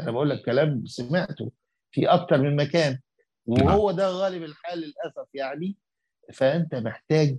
[0.00, 1.52] أنا بقول لك كلام سمعته
[1.90, 2.98] في أكتر من مكان.
[3.46, 5.76] وهو ده غالب الحال للأسف يعني.
[6.34, 7.38] فأنت محتاج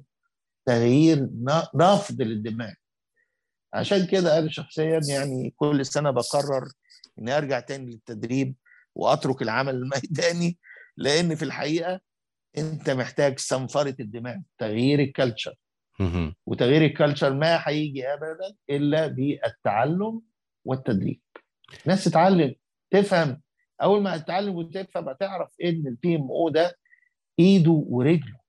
[0.66, 1.30] تغيير
[1.76, 2.74] نفض للدماغ.
[3.74, 6.72] عشان كده أنا شخصيا يعني كل سنة بقرر
[7.20, 8.56] إني أرجع تاني للتدريب.
[8.98, 10.58] وأترك العمل الميداني
[10.98, 12.00] لأن في الحقيقة
[12.58, 15.56] أنت محتاج صنفرة الدماغ تغيير ال culture.
[16.46, 20.22] وتغيير ال culture ما هيجي ابدا إلا بالتعلم
[20.66, 21.22] والتدريب.
[21.86, 22.56] ناس تتعلم
[22.92, 23.42] تفهم.
[23.82, 26.78] أول ما تتعلم وتفهم هتعرف إن ال PMO ده
[27.40, 28.40] إيده ورجله.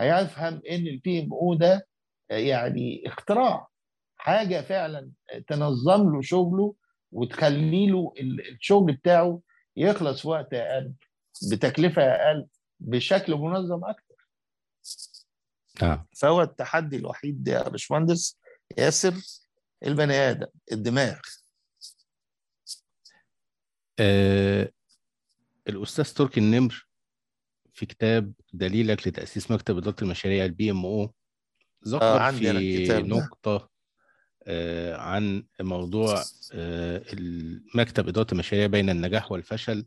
[0.00, 1.86] هيفهم إن البي ام أو ده
[2.30, 3.68] يعني اختراع.
[4.16, 5.10] حاجة فعلا
[5.46, 6.74] تنظم له شغله
[7.12, 9.40] وتخلي له ال- الشغل بتاعه
[9.78, 10.92] يخلص وقت أقل
[11.50, 12.46] بتكلفة أقل
[12.80, 14.14] بشكل منظم أكتر.
[15.82, 18.38] نعم فهو التحدي الوحيد يا باشمهندس
[18.78, 19.14] ياسر
[19.86, 21.18] البني آدم الدماغ.
[23.98, 24.72] آه
[25.68, 26.88] الأستاذ تركي النمر
[27.72, 31.14] في كتاب دليلك لتأسيس مكتب إدارة المشاريع ال PMO
[31.88, 32.86] ذكر آه، في
[33.50, 33.68] ده.
[34.48, 39.86] آه عن موضوع آه المكتب إدارة المشاريع بين النجاح والفشل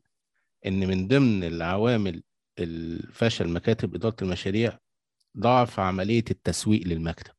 [0.65, 2.24] إن من ضمن العوامل
[2.60, 4.80] الفشل مكاتب إدارة المشاريع
[5.38, 7.34] ضعف عملية التسويق للمكتب.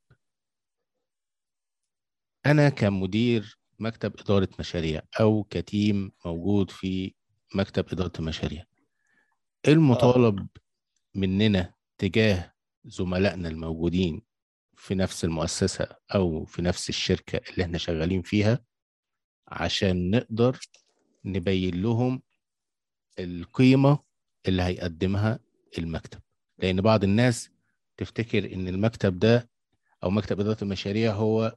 [2.47, 7.15] أنا كمدير مكتب إدارة مشاريع أو كتيم موجود في
[7.55, 8.65] مكتب إدارة المشاريع
[9.67, 10.49] إيه المطالب
[11.15, 12.53] مننا تجاه
[12.85, 14.23] زملائنا الموجودين؟
[14.83, 18.65] في نفس المؤسسة أو في نفس الشركة اللي إحنا شغالين فيها
[19.49, 20.61] عشان نقدر
[21.25, 22.23] نبين لهم
[23.19, 23.99] القيمة
[24.49, 25.39] اللي هيقدمها
[25.79, 26.21] المكتب.
[26.59, 27.51] لأن بعض الناس
[27.97, 29.51] تفتكر إن المكتب ده
[30.05, 31.57] أو مكتب إدارة المشاريع هو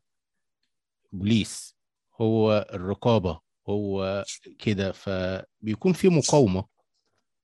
[1.11, 1.75] بوليس
[2.21, 4.23] هو الرقابة هو
[4.59, 4.91] كده.
[4.91, 6.65] فبيكون في مقاومة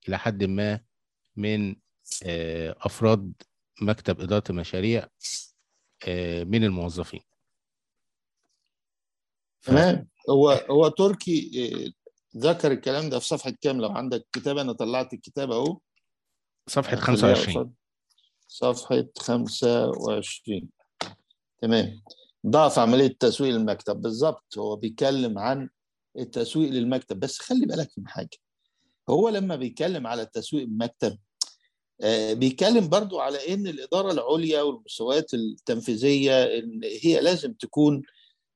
[0.08, 0.80] إلى حد ما
[1.36, 1.76] من
[2.26, 3.34] آه، أفراد
[3.82, 5.08] مكتب إدارة المشاريع
[6.46, 7.22] من الموظفين.
[9.62, 10.08] تمام.
[10.30, 11.92] هو هو تركي آه،
[12.38, 15.80] ذكر الكلام ده في صفحة كام؟ لو عندك كتاب أنا طلعت الكتاب أهو.
[16.98, 17.74] خليها 25 قصاد.
[18.48, 20.70] صفحة 25
[21.62, 22.02] تمام.
[22.48, 24.02] ضعف عملية تسويق المكتب.
[24.02, 25.70] بالظبط هو بيتكلم عن
[26.18, 27.20] التسويق للمكتب.
[27.20, 28.38] بس خلي بالك من حاجة.
[29.10, 31.18] هو لما بيتكلم على تسويق المكتب آه،
[32.34, 38.02] بيتكلم برضو على إن الإدارة العليا والمستويات التنفيذية إن هي لازم تكون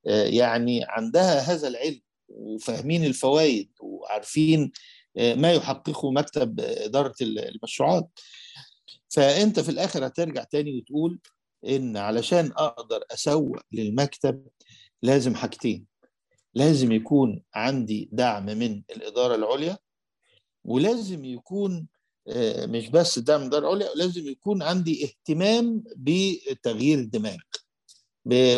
[0.08, 4.72] آه، يعني عندها هذا العلم وفاهمين الفوائد وعارفين
[5.18, 8.10] آه، ما يحققه مكتب إدارة المشروعات.
[9.10, 11.20] فأنت في الآخر هترجع تاني وتقول
[11.68, 14.48] إن علشان أقدر أسوق للمكتب
[15.04, 15.86] لازم حاجتين.
[16.54, 19.78] لازم يكون عندي دعم من الإدارة العليا
[20.66, 21.95] ولازم يكون آه،
[22.68, 27.38] مش بس دعم الاداره العليا لازم يكون عندي اهتمام بتغيير الدماغ.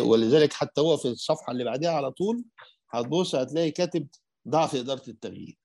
[0.00, 2.44] ولذلك حتى هو في الصفحة اللي بعدها على طول
[2.90, 4.08] هتبص هتلاقي كاتب
[4.48, 5.58] ضعف إدارة التغيير.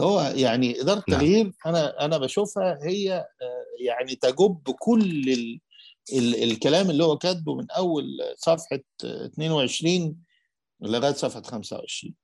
[0.00, 1.20] هو يعني إدارة نعم.
[1.20, 5.60] التغيير أنا أنا بشوفها هي آه، يعني تجب كل ال
[6.12, 8.04] ال الكلام اللي هو كاتبه من أول
[8.36, 10.16] صفحة آه، 22
[10.80, 12.14] لغاية صفحة 25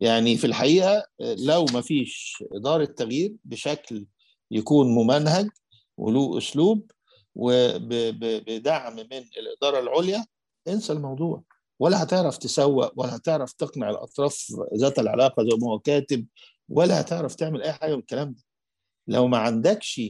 [0.00, 4.06] يعني في الحقيقة لو ما فيش إدارة تغيير بشكل
[4.50, 5.48] يكون ممنهج
[5.96, 6.90] وله أسلوب
[7.34, 10.26] وبدعم من الإدارة العليا
[10.68, 11.42] انسى الموضوع.
[11.80, 14.46] ولا هتعرف تسوق ولا هتعرف تقنع الأطراف
[14.78, 16.26] ذات العلاقة زي ما هو كاتب
[16.68, 18.42] ولا هتعرف تعمل أي حاجة من الكلام ده.
[19.08, 20.00] لو ما عندكش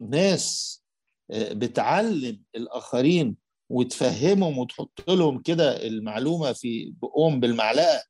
[0.00, 0.82] ناس
[1.30, 3.36] آه، بتعلم الآخرين
[3.70, 8.02] وتفهمهم وتحط لهم كده المعلومة في بقهم بالمعلقة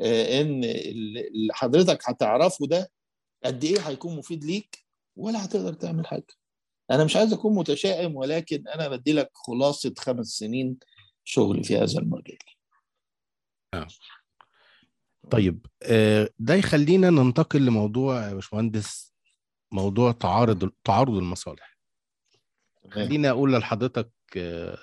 [0.00, 2.90] إن اللي حضرتك هتعرفه ده
[3.44, 4.86] قد إيه هيكون مفيد ليك
[5.16, 6.26] ولا هتقدر تعمل حاجة.
[6.90, 10.78] أنا مش عايز أكون متشائم ولكن أنا بدي لك خلاصة خمس سنين
[11.24, 12.38] شغل في هذا المجال.
[15.30, 19.14] طيب آه، ده يخلينا ننتقل لموضوع يا باشمهندس
[19.72, 21.78] موضوع تعارض تعارض المصالح.
[22.90, 24.78] خليني أقول لحضرتك آه،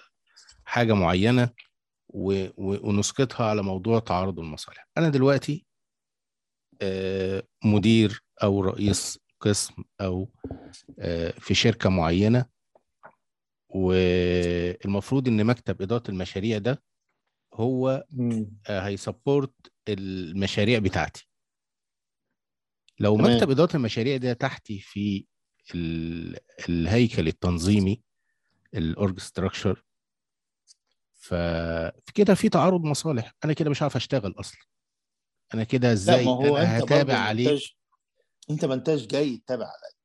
[0.66, 1.50] حاجة معينة.
[2.10, 5.66] و- ونسقطها على موضوع تعارض المصالح أنا دلوقتي
[6.82, 10.30] آه، مدير أو رئيس قسم أو
[11.00, 12.46] آه، في شركة معينة
[13.70, 16.84] والمفروض إن مكتب إدارة المشاريع ده
[17.54, 18.06] هو.
[18.68, 19.54] آه، هي support
[19.90, 21.28] المشاريع بتاعتي
[23.00, 23.36] لو تمام.
[23.36, 25.26] مكتب إدارة المشاريع ده تحتي في
[25.76, 26.38] ال-
[26.70, 28.02] الهيكل التنظيمي
[28.74, 29.84] ال org structure
[31.18, 33.34] ففي كده في تعارض مصالح.
[33.46, 34.60] أنا كده مش عارف أشتغل أصلا.
[35.54, 37.60] أنا كده لا إزاي ما هو أنا أنت هتابع عليه؟
[38.50, 39.98] أنت ما انتش جاي تتابع عليا.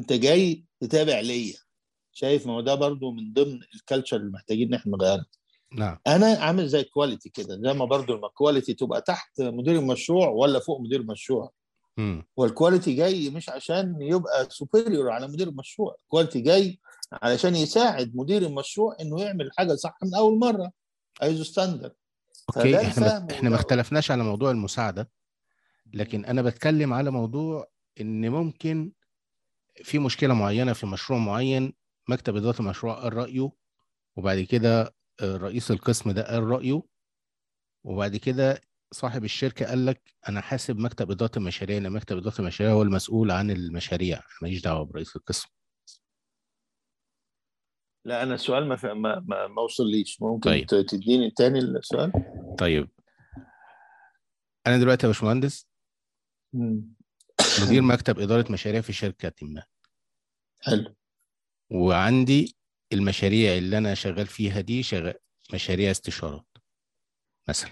[0.00, 1.56] أنت جاي تتابع ليا.
[2.12, 5.26] شايف؟ ما هو ده برضه من ضمن ال culture اللي محتاجين إن إحنا نغيرها.
[5.72, 5.98] نعم.
[6.06, 10.28] أنا عامل زي ال quality كده زي ما لما ال quality تبقى تحت مدير المشروع
[10.28, 11.52] ولا فوق مدير المشروع.
[12.36, 15.96] وال quality جاي مش عشان يبقى superior على مدير المشروع.
[16.02, 16.80] ال quality جاي
[17.12, 20.72] علشان يساعد مدير المشروع إنه يعمل حاجة صح من أول مرة.
[21.22, 21.94] عايزه standard
[22.54, 25.10] فده إحنا الفهم ما اختلفناش على موضوع المساعدة
[25.94, 27.66] لكن أنا بتكلم على موضوع
[28.00, 28.92] إن ممكن
[29.84, 31.72] في مشكلة معينة في مشروع معين
[32.08, 33.50] مكتب إدارة المشروع قال رأيه
[34.16, 36.82] وبعد كده رئيس القسم ده قال رأيه
[37.84, 38.60] وبعد كده
[38.92, 43.30] صاحب الشركة قال لك أنا حاسب مكتب إدارة المشاريع لأن مكتب إدارة المشاريع هو المسؤول
[43.30, 45.48] عن المشاريع ماليش دعوة برئيس القسم.
[48.10, 50.66] لا أنا السؤال ما ما ما, ما وصليش ممكن طيب.
[50.66, 52.12] تديني تاني السؤال؟
[52.58, 52.88] طيب.
[54.66, 55.68] أنا دلوقتي يا باشمهندس.
[57.62, 59.62] مدير مكتب إدارة مشاريع في شركة ما.
[60.60, 60.96] حلو.
[61.70, 62.56] وعندي
[62.92, 65.14] المشاريع اللي أنا شغال فيها دي شغال
[65.54, 66.46] مشاريع استشارات
[67.48, 67.70] مثلا.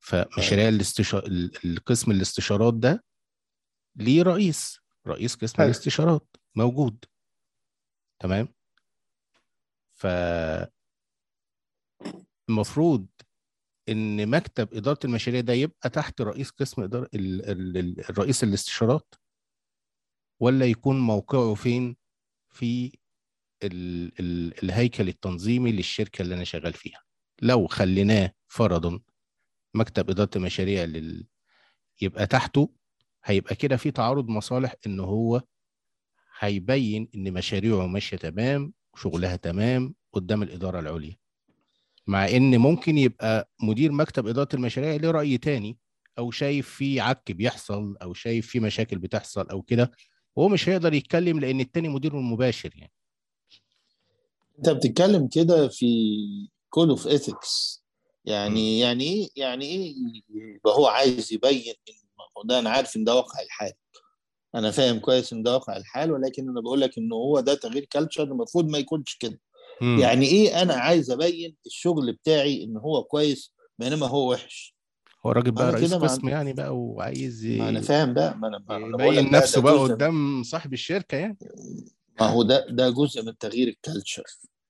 [0.00, 1.24] فمشاريع الاستشار...
[1.64, 3.04] القسم الاستشارات ده
[3.96, 4.80] ليه رئيس.
[5.06, 5.62] رئيس قسم.
[5.62, 6.26] الاستشارات.
[6.54, 7.04] موجود.
[8.22, 8.48] تمام؟
[10.04, 10.06] ف
[12.48, 13.06] المفروض
[13.88, 17.50] إن مكتب إدارة المشاريع ده يبقى تحت رئيس قسم إدارة ال...
[17.50, 17.76] ال...
[17.76, 18.00] ال...
[18.10, 19.14] الرئيس الاستشارات
[20.40, 21.96] ولا يكون موقعه فين؟
[22.50, 22.92] في
[23.62, 24.12] ال...
[24.20, 24.62] ال...
[24.64, 27.02] الهيكل التنظيمي للشركة اللي أنا شغال فيها.
[27.42, 29.00] لو خليناه فرضا
[29.74, 31.26] مكتب إدارة المشاريع لل...
[32.02, 32.74] يبقى تحته
[33.24, 35.42] هيبقى كده في تعارض مصالح إن هو
[36.38, 41.16] هيبين إن مشاريعه ماشية تمام وشغلها تمام قدام الإدارة العليا.
[42.06, 45.78] مع إن ممكن يبقى مدير مكتب إدارة المشاريع له رأي تاني
[46.18, 49.90] أو شايف في عك بيحصل أو شايف في مشاكل بتحصل أو كده
[50.38, 52.92] هو مش هيقدر يتكلم لأن التاني مديره المباشر يعني.
[54.58, 55.86] أنت بتتكلم كده في
[56.70, 57.84] code of ethics
[58.24, 59.94] يعني يعني إيه يعني إيه
[60.30, 61.74] يبقى هو عايز يبين
[62.44, 63.72] ده أنا عارف إن ده واقع الحال.
[64.54, 67.84] أنا فاهم كويس إن ده واقع الحال ولكن أنا بقول لك إن هو ده تغيير
[67.84, 69.40] culture المفروض ما يكونش كده.
[69.80, 69.98] مم.
[70.00, 74.74] يعني إيه أنا عايز أبين الشغل بتاعي إن هو كويس بينما هو وحش؟
[75.26, 79.30] هو الراجل بقى رئيس قسم يعني بقى وعايز ما أنا فاهم بقى ما أنا يبين
[79.30, 81.38] نفسه بقى جزء- قدام صاحب الشركة يعني.
[82.20, 84.22] ما هو ده ده جزء من تغيير ال culture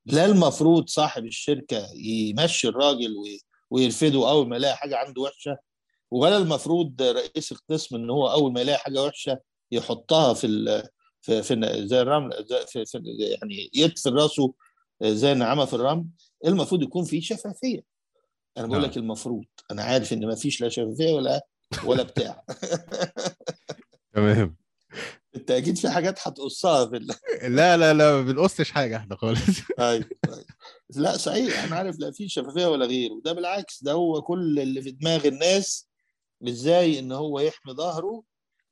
[0.07, 5.57] لا المفروض صاحب الشركة يمشي الراجل وي- ويرفده أول ما يلاقي حاجة عنده وحشة
[6.11, 9.39] ولا المفروض رئيس القسم إن هو أول ما يلاقي حاجة وحشة
[9.73, 10.89] يحطها في ال
[11.21, 12.99] في, في زي الرمل زي في, في
[13.41, 14.55] يعني يدفن راسه
[15.03, 16.07] زي النعامه في الرمل
[16.45, 17.83] المفروض يكون في شفافية.
[18.59, 18.91] أنا بقول نعم.
[18.91, 19.45] لك المفروض.
[19.71, 21.47] أنا عارف إن ما فيش لا شفافية ولا
[21.85, 22.45] ولا بتاع.
[24.15, 24.57] تمام.
[25.37, 27.07] أنت أكيد في حاجات هتقصها في ال...
[27.43, 29.41] لا لا لا ما بنقصش حاجة إحنا خالص.
[29.79, 30.09] أيوه.
[30.97, 31.65] لا صحيح.
[31.65, 35.27] أنا عارف لا في شفافية ولا غيره وده بالعكس ده هو كل اللي في دماغ
[35.27, 35.89] الناس
[36.49, 38.23] إزاي إن هو يحمي ظهره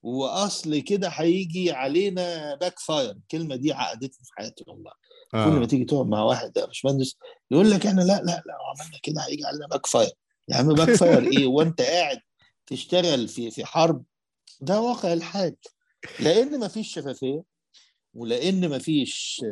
[0.02, 4.92] وأصل كده هيجي علينا backfire الكلمة دي عقدتني في حياتي والله.
[5.32, 5.66] كل ما آه.
[5.66, 7.16] تيجي تقعد مع واحد يا باشمهندس
[7.50, 10.10] يقول لك إحنا لا لا لا لو عملنا كده هيجي علينا backfire
[10.48, 12.18] يا عم backfire إيه؟ وأنت قاعد
[12.66, 14.04] تشتغل في في حرب.
[14.60, 15.56] ده واقع الحال.
[16.20, 17.42] لأن مفيش شفافية
[18.14, 19.44] ولأن مفيش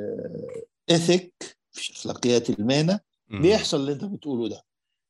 [0.91, 3.01] ethic مفيش أخلاقيات المهنة.
[3.29, 4.63] بيحصل اللي أنت بتقوله ده.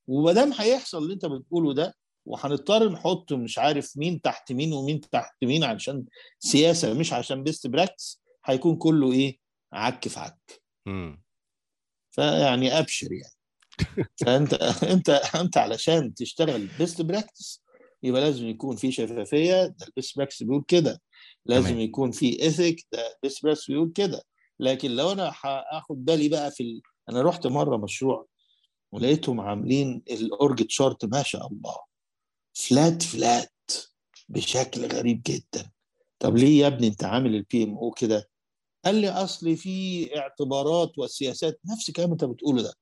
[0.07, 1.95] وما دام هيحصل اللي أنت بتقوله ده
[2.31, 6.05] وهنضطر نحط مش عارف مين تحت مين ومين تحت مين علشان
[6.39, 9.39] سياسة مش عشان best practice هيكون كله إيه؟
[9.73, 10.63] عك في عك.
[12.11, 13.35] فيعني أبشر يعني.
[14.21, 14.55] فأنت
[14.85, 17.63] أنت أنت علشان تشتغل best practice
[18.03, 21.03] يبقى لازم يكون في شفافية ده ال best practice بيقول كده.
[21.47, 21.79] لازم.
[21.81, 24.23] يكون في ethic ده ال best practice بيقول كده.
[24.61, 25.33] لكن لو أنا
[25.73, 26.83] هاخد بالي بقى في ال...
[27.09, 28.27] أنا رحت مرة مشروع
[28.93, 31.90] ولقيتهم عاملين ال org chart ما شاء الله.
[32.69, 33.53] flat flat
[34.29, 35.71] بشكل غريب جدا.
[36.19, 38.29] طب ليه يا ابني أنت عامل ال PMO كده؟
[38.85, 42.73] قال لي أصل في اعتبارات وسياسات نفس الكلام أنت بتقوله ده.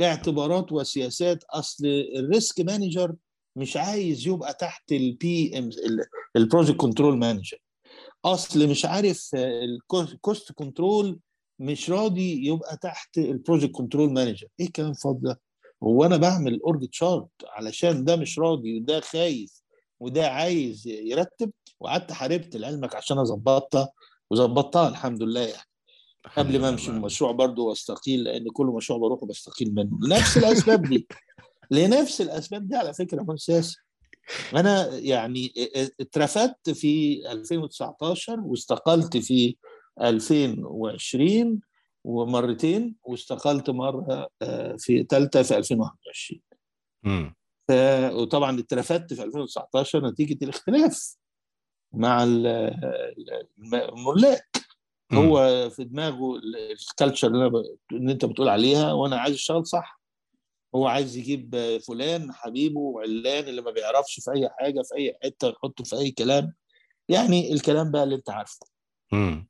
[0.00, 1.86] اعتبارات وسياسات أصل
[2.18, 3.14] ال risk manager
[3.56, 5.70] مش عايز يبقى تحت ال PM
[6.36, 7.58] ال project control manager
[8.24, 11.20] أصل مش عارف ال cost control
[11.58, 15.40] مش راضي يبقى تحت ال project control manager إيه الكلام الفاضي ده؟
[15.82, 19.62] هو أنا بعمل org chart علشان ده مش راضي وده خايف
[20.00, 21.50] وده عايز يرتب
[21.80, 23.88] وقعدت حاربت لعلمك عشان أظبطها
[24.30, 25.68] وظبطتها الحمد لله يعني.
[26.36, 26.90] قبل ما أمشي.
[26.90, 29.98] المشروع برضه وأستقيل لأن كل مشروع بروح بستقيل منه.
[30.02, 31.06] لنفس الأسباب دي.
[31.70, 33.76] لنفس الأسباب دي على فكرة يا سياسي.
[34.54, 35.52] أنا يعني
[36.00, 39.56] اترفدت في 2019 واستقلت في
[40.00, 41.60] 2020
[42.06, 46.40] ومرتين واستقلت مرة آه، في ثالثه في 2021
[47.02, 47.34] مم.
[47.68, 51.16] ف- وطبعا اترفدت في 2019 نتيجة الاختلاف
[51.92, 54.56] مع ال- ال- الملاك.
[55.12, 56.36] هو في دماغه
[56.72, 60.00] ال culture اللي, أنا ب- اللي أنت بتقول عليها وأنا عايز اشتغل صح
[60.74, 61.56] هو عايز يجيب
[61.88, 66.10] فلان حبيبه وعلان اللي ما بيعرفش في أي حاجة في أي حتة يحطه في أي
[66.10, 66.52] كلام
[67.08, 68.66] يعني الكلام بقى اللي أنت عارفه
[69.12, 69.48] مم.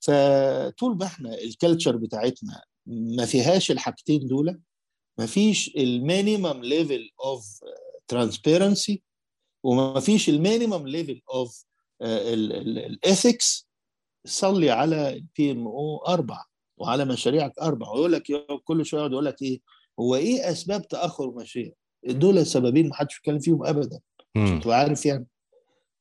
[0.00, 4.60] فطول ما إحنا ال culture بتاعتنا ما فيهاش الحاجتين دول
[5.18, 7.60] ما فيش ال minimum level of
[8.08, 9.02] transparency
[9.64, 11.64] وما فيش ال minimum level of
[12.02, 13.68] ال ethics
[14.26, 16.44] صلي على ال PMO أربع
[16.78, 18.22] وعلى مشاريعك أربع ويقول لك
[18.64, 19.60] كل شوية يقعد يقول لك إيه؟
[20.00, 21.72] هو إيه أسباب تأخر المشاريع؟
[22.06, 24.00] دول سببين ما حدش بيتكلم فيهم ابدا.
[24.62, 25.26] تبقى عارف يعني.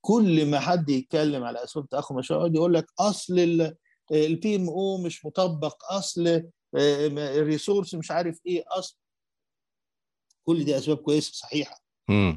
[0.02, 3.74] كل ما حد يتكلم على أسباب تأخر المشاريع يقعد يقول لك أصل
[4.12, 8.97] ال PMO مش مطبق أصل آه، ال resource مش عارف إيه اصل
[10.45, 11.84] كل دي أسباب كويسة صحيحة.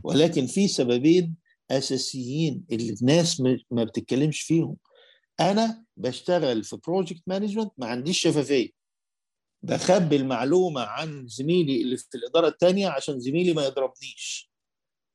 [0.04, 1.36] ولكن في سببين
[1.70, 3.40] أساسيين اللي الناس
[3.70, 4.76] ما بتتكلمش فيهم.
[5.40, 8.70] أنا بشتغل في project management ما عنديش شفافية.
[9.62, 14.50] بخبي المعلومة عن زميلي اللي في الإدارة الثانية عشان زميلي ما يضربنيش.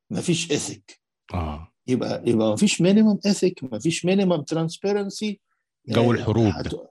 [0.09, 1.01] ما فيش ethic
[1.33, 1.73] آه.
[1.87, 5.41] يبقى يبقى ما فيش minimum ethic ما فيش minimum transparency
[5.87, 6.89] جو الحروب ده.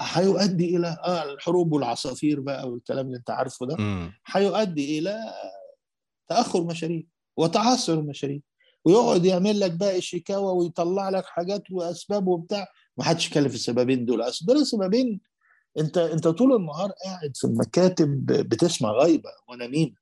[0.00, 3.76] هيؤدي إلى آه الحروب والعصافير بقى والكلام اللي أنت عارفه ده.
[4.26, 5.18] هيؤدي إلى
[6.28, 7.02] تأخر مشاريع
[7.36, 8.40] وتعثر المشاريع
[8.84, 12.66] ويقعد يعمل لك بقى شيكاوى ويطلع لك حاجات وأسباب وبتاع
[12.96, 15.20] ما حدش يتكلم في السببين دول اصل دول سببين
[15.78, 19.94] أنت أنت طول النهار قاعد في المكاتب بتسمع غيبه ونميمه.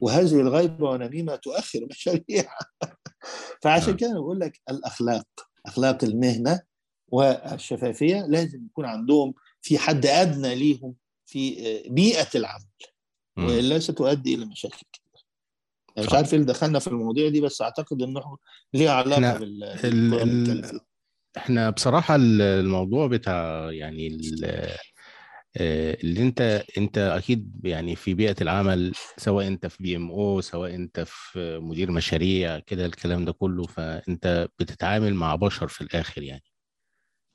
[0.00, 2.44] وهذه الغيبه ونميمه تؤخر المشاريع
[3.62, 3.96] فعشان نعم.
[3.96, 5.26] كده بقول لك الأخلاق
[5.66, 6.60] أخلاق المهنة
[7.08, 10.94] والشفافية لازم يكون عندهم في حد أدنى ليهم
[11.26, 11.56] في
[11.90, 12.64] بيئة العمل.
[13.36, 15.24] والا ستؤدي إلى مشاكل كتير
[15.96, 16.14] يعني مش.
[16.14, 18.38] عارف إيه اللي دخلنا في المواضيع دي بس أعتقد إنه
[18.74, 20.80] ليه علاقة بال ال-.
[21.36, 24.18] إحنا بصراحة ال- الموضوع بتاع يعني
[25.56, 30.40] آه، اللي أنت أنت أكيد يعني في بيئة العمل سواء أنت في بي إم أو
[30.40, 36.22] سواء أنت في مدير مشاريع كده الكلام ده كله فأنت بتتعامل مع بشر في الآخر
[36.22, 36.42] يعني.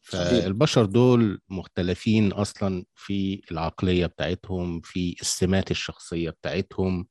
[0.02, 7.08] فالبشر دول مختلفين أصلا في العقلية بتاعتهم في السمات الشخصية بتاعتهم.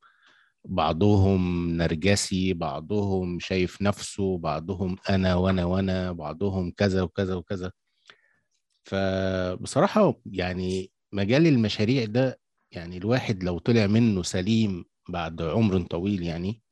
[0.65, 7.73] بعضهم نرجسي بعضهم شايف نفسه بعضهم أنا وأنا وأنا بعضهم كذا وكذا وكذا.
[8.85, 12.41] فبصراحة يعني مجال المشاريع ده
[12.73, 16.63] يعني الواحد لو طلع منه سليم بعد عمر طويل يعني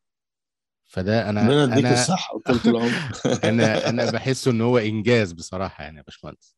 [0.88, 2.92] فده أنا ربنا يديك الصحة وطولة العمر
[3.50, 6.56] أنا أنا بحس إن هو إنجاز بصراحة يعني يا باشمهندس.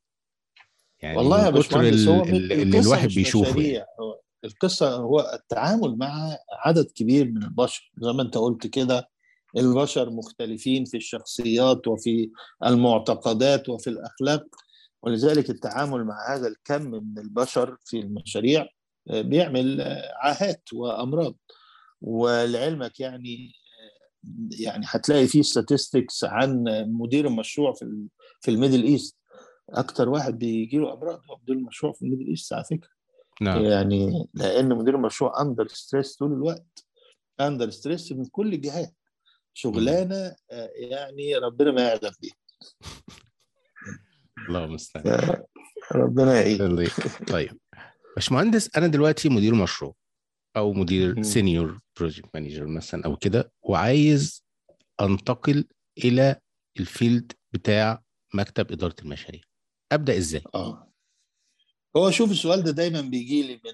[1.01, 3.85] يعني والله يا باشمهندس هو ال- اللي الواحد بيشوفه يعني.
[4.45, 7.93] القصة هو التعامل مع عدد كبير من البشر.
[7.99, 9.11] زي ما أنت قلت كده
[9.57, 12.31] البشر مختلفين في الشخصيات وفي
[12.67, 14.45] المعتقدات وفي الأخلاق
[15.03, 18.67] ولذلك التعامل مع هذا الكم من البشر في المشاريع
[19.11, 21.35] آه، بيعمل آه، عاهات وأمراض.
[22.01, 23.53] ولعلمك يعني
[24.61, 28.07] يعني هتلاقي فيه statistics عن مدير المشروع في
[28.41, 29.17] في ال Middle East.
[29.71, 32.91] أكتر واحد بيجي له أمراض هو مدير المشروع في ال Middle East على فكرة.
[33.41, 33.65] نعم.
[33.65, 36.87] يعني لأن مدير المشروع under stress طول الوقت.
[37.41, 38.95] under stress من كل الجهات
[39.55, 42.35] شغلانة آه، يعني ربنا ما يعلم بيها.
[44.49, 45.43] الله المستعان
[45.93, 46.89] ربنا يعين.
[47.29, 47.59] طيب.
[48.17, 49.95] باشمهندس أنا دلوقتي مدير مشروع.
[50.57, 51.23] أو مدير.
[51.23, 54.45] senior project manager مثلا أو كده وعايز
[55.01, 55.65] أنتقل
[56.05, 56.37] إلى
[56.81, 58.03] ال field بتاع
[58.35, 59.41] مكتب إدارة المشاريع.
[59.93, 60.87] أبدأ إزاي؟ آه.
[61.97, 63.71] هو شوف السؤال ده دايما بيجي لي من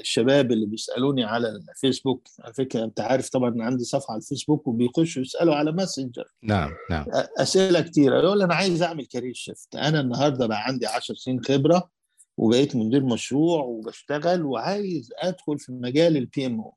[0.00, 2.28] الشباب اللي بيسألوني على الفيسبوك.
[2.40, 7.06] على فكرة أنت عارف طبعا عندي صفحة على الفيسبوك وبيخشوا يسألوا على ماسنجر نعم نعم.
[7.38, 8.18] أسئلة كتيرة.
[8.22, 11.90] يقول أنا عايز أعمل career shift أنا النهارده بقى عندي 10 سنين خبرة.
[12.38, 16.74] وبقيت مدير مشروع وبشتغل وعايز أدخل في مجال البي ام أو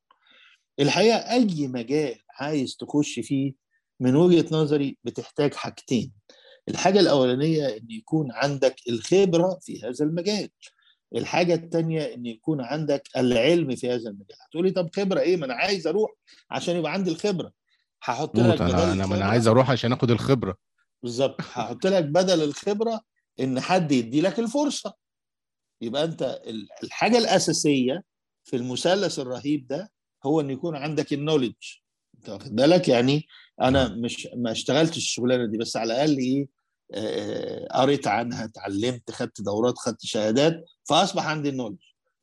[0.80, 3.54] الحقيقة أي مجال عايز تخش فيه
[4.00, 6.12] من وجهة نظري بتحتاج حاجتين.
[6.70, 10.50] الحاجة الأولانية إن يكون عندك الخبرة في هذا المجال.
[11.16, 14.38] الحاجة الثانية إن يكون عندك العلم في هذا المجال.
[14.48, 16.12] هتقولي طب خبرة إيه؟ ما أنا عايز أروح
[16.52, 17.52] عشان يبقى عندي الخبرة.
[18.04, 20.56] هحط لك بدل أنا الخبرة- عايز أروح عشان آخد الخبرة.
[21.04, 21.42] بالظبط.
[21.42, 23.02] هحط لك بدل الخبرة
[23.40, 25.01] إن حد يدي لك الفرصة.
[25.82, 28.04] يبقى انت ال- الحاجة الأساسية
[28.44, 29.92] في المثلث الرهيب ده
[30.26, 31.54] هو إن يكون عندك النولج
[32.16, 33.28] أنت واخد بالك؟ يعني
[33.62, 36.48] أنا مش ما اشتغلتش الشغلانة دي بس على الأقل إيه
[37.72, 41.78] قريت عنها اتعلمت خدت دورات خدت شهادات فأصبح عندي النولج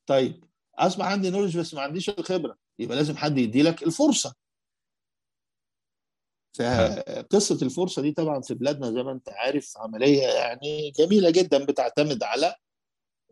[0.07, 0.45] طيب
[0.79, 2.57] أصبح عندي نولج بس ما عنديش الخبرة.
[2.79, 4.35] يبقى لازم حد يدي لك الفرصة.
[6.59, 12.23] فقصة الفرصة دي طبعا في بلادنا زي ما أنت عارف عملية يعني جميلة جدا بتعتمد
[12.23, 12.55] على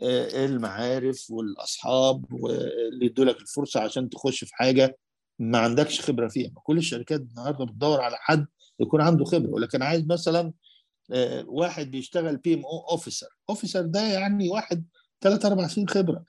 [0.02, 4.98] المعارف والأصحاب واللي يدوا لك الفرصة عشان تخش في حاجة
[5.38, 6.50] ما عندكش خبرة فيها.
[6.62, 8.46] كل الشركات النهارده بتدور على حد
[8.80, 9.50] يكون عنده خبرة.
[9.50, 10.52] ولكن عايز مثلا
[11.12, 14.84] آه، واحد بيشتغل PMO officer officer ده يعني واحد
[15.20, 16.24] ثلاث أربع سنين خبرة.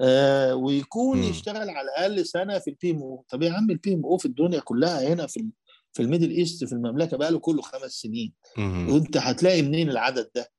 [0.00, 1.24] آه، ويكون مم.
[1.30, 5.08] يشتغل على الأقل سنة في ال PMO طب يا عم ال PMO في الدنيا كلها
[5.12, 5.46] هنا في
[5.92, 8.32] في ال Middle East في المملكة بقى له كله خمس سنين.
[8.58, 8.92] مهم.
[8.92, 10.51] وأنت هتلاقي منين العدد ده؟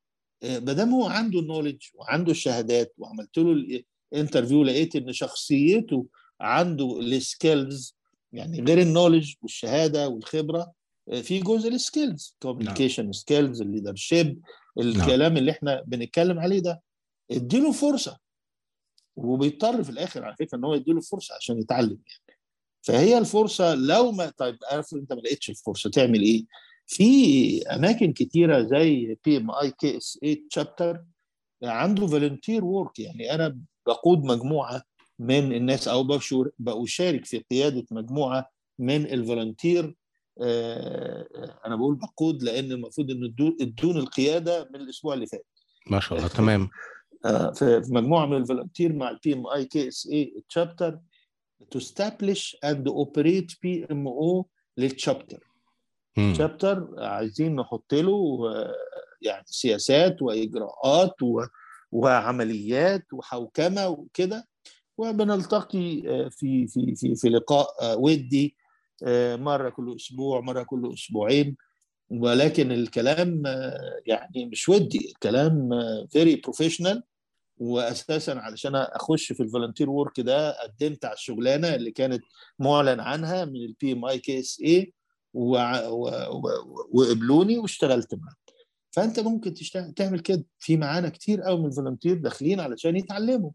[0.44, 3.82] ما دام هو عنده ال knowledge وعنده الشهادات وعملت له
[4.14, 6.06] ال interview لقيت إن شخصيته
[6.42, 7.96] عنده ال skills
[8.34, 10.72] يعني غير ال knowledge والشهادة والخبرة
[11.10, 14.42] آه، في جزء ال skills communication skills ال leadership
[14.80, 16.82] الكلام اللي إحنا بنتكلم عليه ده.
[17.32, 18.18] اديله فرصة.
[19.16, 22.40] وبيضطر في الآخر على فكرة إن هو يديله فرصة عشان يتعلم يعني.
[22.82, 26.46] فهي الفرصة لو ما طيب عارف أنت ما لقيتش الفرصة تعمل إيه؟
[26.88, 31.04] في أماكن كتيرة زي بي ام اي كي اس 8 شابتر
[31.64, 34.82] عنده volunteer work يعني أنا بقود مجموعة
[35.20, 36.04] من الناس أو
[36.60, 39.96] بشارك في قيادة مجموعة من ال volunteer
[40.42, 41.28] آه،
[41.66, 45.46] أنا بقول بقود لأن المفروض ان ادو- ادون القيادة من الأسبوع اللي فات.
[45.90, 46.70] ما شاء الله تمام.
[47.26, 51.00] آه، في مجموعة من ال volunteer مع ال PMI KSA chapter
[51.76, 54.44] to establish and operate PMO
[54.78, 55.53] لل chapter مم.
[56.38, 58.76] chapter عايزين نحط له آه،
[59.22, 61.16] يعني سياسات وإجراءات
[61.92, 64.48] وعمليات وحوكمة وكده
[64.98, 68.56] وبنلتقي آه، في في في في لقاء آه، ودي
[69.36, 71.58] مرة كل أسبوع مرة كل أسبوعين.
[72.10, 73.44] ولكن الكلام
[74.06, 75.70] يعني مش ودي الكلام
[76.12, 77.04] very professional
[77.58, 82.22] واساسا علشان أخش في ال volunteer work ده قدمت على الشغلانة اللي كانت
[82.60, 84.94] معلن عنها من ال PMI KSA
[86.94, 88.36] وقبلوني واشتغلت معاهم
[88.92, 93.52] فأنت ممكن تشتغل تعمل كده في معانا كتير قوي من ال volunteer داخلين علشان يتعلموا.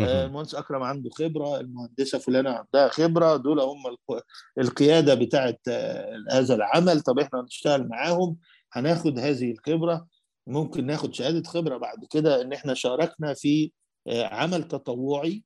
[0.00, 0.26] آه،.
[0.26, 4.22] المهندس أكرم عنده خبرة المهندسة فلانة عندها خبرة دول هم الق-
[4.58, 7.00] القيادة بتاعه آه، هذا العمل.
[7.00, 8.36] طب إحنا هنشتغل معاهم
[8.72, 10.06] هناخد هذه الخبرة.
[10.46, 13.72] ممكن ناخد شهادة خبرة بعد كده إن إحنا شاركنا في
[14.08, 15.44] آه، عمل تطوعي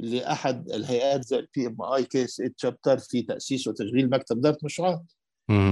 [0.00, 5.02] لأحد الهيئات زي ال PMI KSA chapter في تأسيس وتشغيل مكتب اداره مشروعات.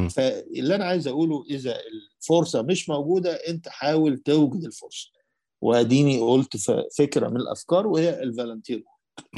[0.08, 1.76] فاللي أنا عايز أقوله إذا
[2.20, 5.10] الفرصة مش موجودة أنت حاول توجد الفرصة.
[5.60, 6.56] وأديني قلت
[6.98, 8.84] فكرة من الأفكار وهي ال volunteer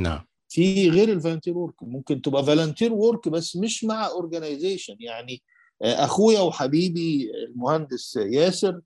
[0.00, 0.26] نعم.
[0.48, 5.42] في غير ال volunteer work ممكن تبقى volunteer work بس مش مع organization يعني
[5.82, 8.80] آه، أخويا وحبيبي المهندس ياسر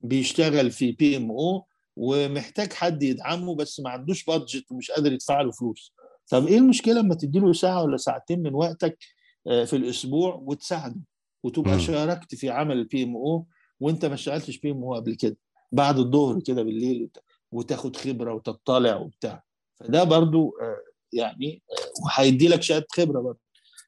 [0.00, 1.66] بيشتغل في PMO
[1.96, 5.92] ومحتاج حد يدعمه بس ما عندوش budget ومش قادر يدفع له فلوس
[6.30, 8.98] طب إيه المشكلة اما تديله ساعة ولا ساعتين من وقتك
[9.46, 11.00] آه، في الأسبوع وتساعده
[11.42, 11.72] وتبقى.
[11.80, 13.46] شاركت في عمل ال PMO
[13.80, 15.36] وأنت ما اشتغلتش PMO قبل كده
[15.72, 17.22] بعد الظهر كده بالليل وت-
[17.52, 19.44] وتاخد خبرة وتطلع وبتاع
[19.74, 20.76] فده برضو آه،
[21.12, 23.40] يعني آه، وهيدي لك شهادة خبرة برضو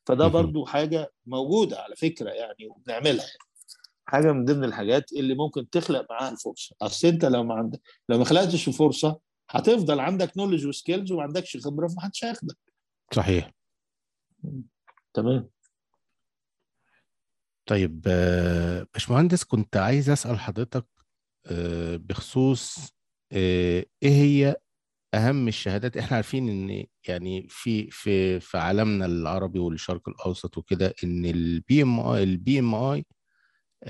[0.06, 0.28] فده.
[0.28, 3.38] برضو حاجة موجودة على فكرة يعني وبنعملها يعني.
[4.08, 6.76] حاجة من ضمن الحاجات اللي ممكن تخلق معاها الفرصة.
[6.82, 11.56] أصل أنت لو ما عندك لو ما خلقتش الفرصه هتفضل عندك نولج وسكيلز وما عندكش
[11.56, 12.56] خبرة فمحدش هياخدك.
[13.14, 13.50] صحيح.
[15.14, 15.50] تمام.
[17.66, 20.86] طيب آه، باشمهندس كنت عايز أسأل حضرتك
[21.46, 22.78] آه، بخصوص
[23.32, 24.56] آه، إيه هي
[25.14, 31.24] أهم الشهادات؟ إحنا عارفين إن يعني في في في عالمنا العربي والشرق الأوسط وكده إن
[31.24, 33.04] ال PMI ال PMI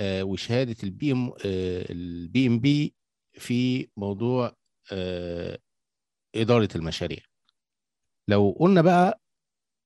[0.00, 2.94] وشهادة ال PM ال PMP
[3.32, 4.56] في موضوع
[4.92, 5.58] آه،
[6.34, 7.18] إدارة المشاريع.
[8.28, 9.20] لو قلنا بقى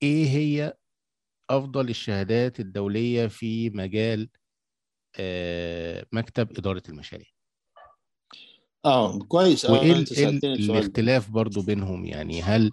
[0.03, 0.75] إيه هي
[1.51, 4.29] أفضل الشهادات الدولية في مجال
[5.17, 7.27] آه، مكتب إدارة المشاريع؟
[8.85, 9.65] آه كويس.
[9.65, 9.93] آه وإيه
[10.45, 12.73] الاختلاف برضو بينهم؟ يعني هل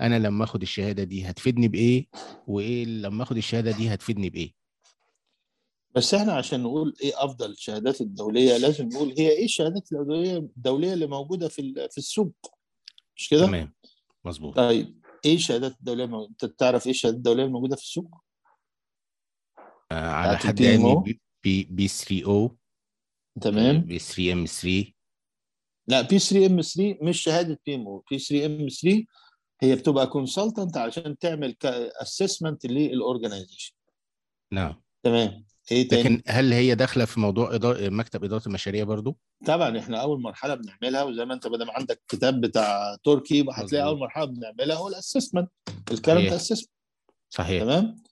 [0.00, 2.06] أنا لما آخد الشهادة دي هتفيدني بإيه؟
[2.46, 4.57] وإيه لما آخد الشهادة دي هتفيدني بإيه؟
[5.98, 10.92] بس إحنا عشان نقول إيه افضل الشهادات الدولية لازم نقول هي إيه الشهادات الدولية الدولية
[10.92, 12.32] اللي موجودة في في السوق.
[13.16, 13.74] مش كده؟ تمام.
[14.24, 14.56] مظبوط.
[14.56, 18.10] طيب إيه الشهادات الدولية انت تعرف إيه الشهادات الدولية الموجودة في السوق؟
[19.92, 22.56] آه، على حد علمي P P P3O.
[23.40, 23.80] تمام.
[23.80, 24.92] P3M3
[25.88, 28.04] لا P3M3 مش شهادة PMO.
[28.10, 29.04] P3M3
[29.62, 31.56] هي بتبقى consultant علشان تعمل
[32.02, 33.74] assessment لل organization
[34.52, 34.82] نعم.
[35.02, 35.44] تمام.
[35.72, 39.16] إيه تاني؟ لكن هل هي داخلة في موضوع إدارة مكتب إدارة المشاريع برضو
[39.46, 43.84] طبعا إحنا أول مرحلة بنعملها وزي ما أنت بدل عندك كتاب بتاع تركي هتلاقي.
[43.86, 45.50] أول مرحلة بنعملها هو ال assessment
[45.92, 46.32] ال current.
[46.32, 46.70] assessment
[47.30, 48.02] صحيح تمام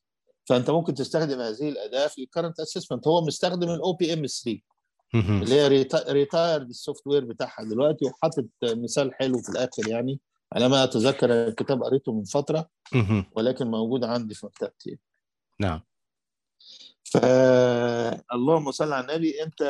[0.45, 4.61] فأنت ممكن تستخدم هذه الاداه في ال current assessment هو مستخدم ال OPM3
[5.15, 5.43] مهم.
[5.43, 5.69] اللي هي
[6.09, 10.21] retired ال software بتاعها دلوقتي وحاطط مثال حلو في الآخر يعني
[10.53, 12.69] على ما أتذكر الكتاب قريته من فترة.
[13.33, 14.99] ولكن موجود عندي في مكتبتي
[15.61, 15.81] نعم
[17.21, 19.63] فاللهم صل على النبي انت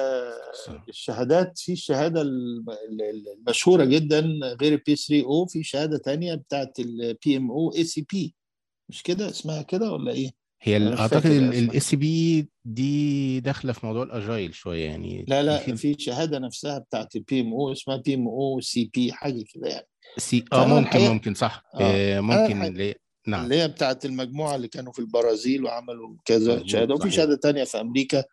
[0.89, 4.21] الشهادات في الشهادة الم- ال- المشهورة جدا
[4.61, 8.35] غير ال P3O في شهادة تانية بتاعت ال PMO ICP
[8.89, 10.31] مش كده اسمها كده ولا إيه؟
[10.63, 11.59] هي أعتقد اسمها.
[11.59, 17.17] ال SPD داخلة في موضوع ال agile شوية يعني لا لا في شهاده نفسها بتاعت
[17.17, 19.87] ال PMO اسمها PMO CP حاجة كده يعني
[20.19, 22.17] سي آه ممكن الحقيقة- ممكن صح آه.
[22.17, 22.97] آه ممكن
[23.27, 23.45] نعم.
[23.45, 26.95] اللي هي بتاعت المجموعة اللي كانوا في البرازيل وعملوا كذا شهادة.
[26.95, 27.11] وفي.
[27.11, 28.25] شهادة تانية في أمريكا.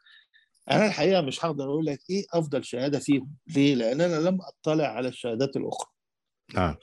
[0.72, 3.30] أنا الحقيقة مش هقدر أقول لك إيه أفضل شهادة فيهم.
[3.56, 5.90] ليه؟ لأن أنا لم أطلع على الشهادات الأخرى.
[6.54, 6.76] نعم.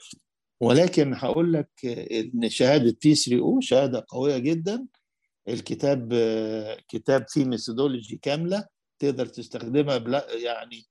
[0.59, 1.69] ولكن هقول لك
[2.11, 4.85] إن شهادة P3O شهادة قوية جدا.
[5.49, 6.13] الكتاب
[6.87, 8.65] كتاب فيه methodology كاملة
[8.99, 10.85] تقدر تستخدمها بلا يعني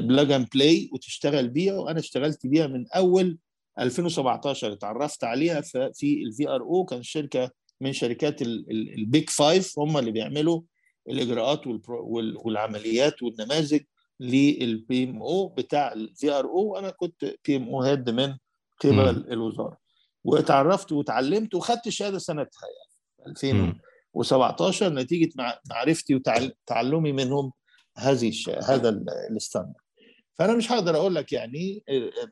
[0.00, 1.74] plug and play وتشتغل بيها.
[1.78, 3.38] وأنا اشتغلت بيها من أول
[3.78, 5.60] 2017 اتعرفت عليها
[5.94, 7.50] في ال VRO كان شركة
[7.80, 10.60] من شركات ال Big Five هم اللي بيعملوا
[11.08, 11.60] الإجراءات
[12.44, 13.80] والعمليات والنماذج
[14.20, 18.36] لل PMO بتاع ال VRO وأنا كنت PMO head من
[19.00, 19.78] قبل الوزارة.
[20.24, 23.30] واتعرفت وتعلمت وخدت الشهاده سنتها يعني.
[23.30, 27.52] 2017 نتيجة مع- معرفتي وتعلمي منهم
[27.96, 28.32] هذه.
[28.64, 29.83] هذا ال- ال standard
[30.38, 31.84] فأنا مش هقدر أقول لك يعني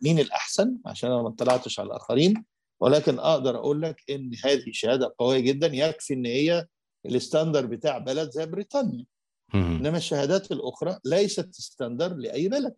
[0.03, 2.45] مين الأحسن عشان أنا ما اطلعتش على الآخرين
[2.81, 6.67] ولكن أقدر أقول لك إن هذه شهادة قوية جدا يكفي إن هي
[7.07, 9.05] ال standard بتاع بلد زي بريطانيا.
[9.55, 12.75] إنما الشهادات الأخرى ليست standard لأي بلد.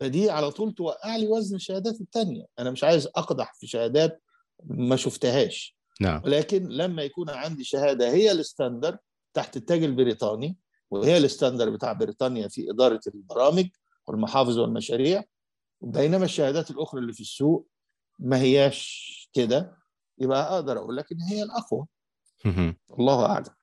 [0.00, 2.46] فدي على طول توقع لي وزن الشهادات التانية.
[2.58, 4.22] أنا مش عايز أقدح في شهادات
[4.64, 5.76] ما شفتهاش.
[6.00, 6.22] نعم.
[6.24, 8.98] ولكن لما يكون عندي شهادة هي ال standard
[9.34, 10.56] تحت التاج البريطاني
[10.90, 13.66] وهي ال standard بتاع بريطانيا في إدارة البرامج
[14.10, 15.24] والمحافظ والمشاريع.
[15.80, 17.68] بينما الشهادات الأخرى اللي في السوق
[18.18, 19.76] ما هياش كده.
[20.18, 21.86] يبقى أقدر أقول لك إن هي الأقوى.
[22.98, 23.54] الله أعلم.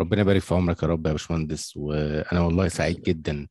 [0.00, 1.76] ربنا يبارك في عمرك يا رب يا باشمهندس.
[1.76, 3.48] وأنا والله سعيد جدا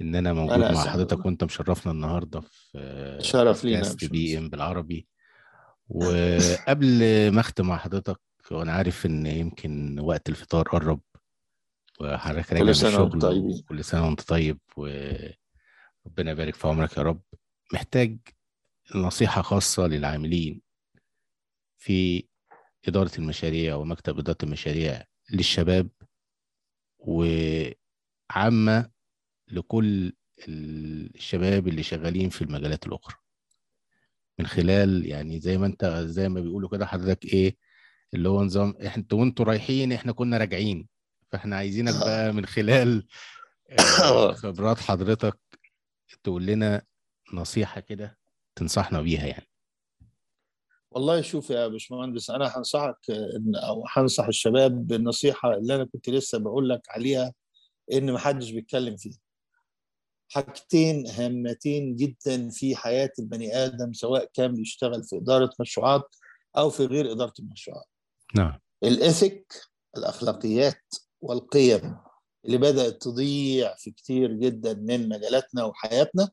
[0.00, 1.26] إن أنا موجود أنا مع حضرتك.
[1.26, 4.38] وأنت مشرفنا النهارده في شرف لينا بي.
[4.38, 5.08] إم بالعربي.
[5.88, 7.00] وقبل
[7.32, 11.00] ما أختم مع حضرتك وأنا عارف إن يمكن وقت الفطار قرب.
[12.00, 13.58] وحضرتك راجع من كل سنة الشغل طيبين.
[13.58, 17.22] وكل سنة وأنت طيب وربنا يبارك في عمرك يا رب.
[17.72, 18.18] محتاج
[18.94, 20.60] نصيحة خاصة للعاملين
[21.78, 22.24] في
[22.88, 25.88] إدارة المشاريع ومكتب إدارة المشاريع للشباب
[26.98, 28.90] وعامة
[29.48, 30.12] لكل
[30.48, 33.16] الشباب اللي شغالين في المجالات الأخرى.
[34.38, 37.56] من خلال يعني زي ما أنت زي ما بيقولوا كده حضرتك إيه
[38.14, 40.88] اللي هو نظام أنتوا وأنتوا رايحين إحنا كنا راجعين.
[41.32, 42.00] فاحنا عايزينك آه.
[42.04, 43.06] بقى من خلال
[44.02, 45.38] آه، خبرات حضرتك
[46.24, 46.82] تقول لنا
[47.32, 48.18] نصيحة كده
[48.56, 49.48] تنصحنا بيها يعني.
[50.90, 56.38] والله شوف يا باشمهندس أنا هنصحك إن أو هنصح الشباب بالنصيحة اللي أنا كنت لسه
[56.38, 57.34] بقول لك عليها
[57.92, 59.18] إن ما حدش بيتكلم فيها.
[60.30, 66.16] حاجتين هامتين جدا في حياة البني آدم سواء كان بيشتغل في إدارة مشروعات
[66.56, 67.86] أو في غير إدارة المشروعات.
[68.34, 68.58] نعم.
[68.84, 69.52] الاثيك
[69.96, 71.96] الأخلاقيات والقيم
[72.44, 76.28] اللي بدأت تضيع في كتير جدا من مجالاتنا وحياتنا.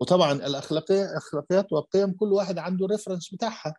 [0.00, 3.74] وطبعا الاخلاقيه الأخلاقيات والقيم كل واحد عنده reference بتاعها.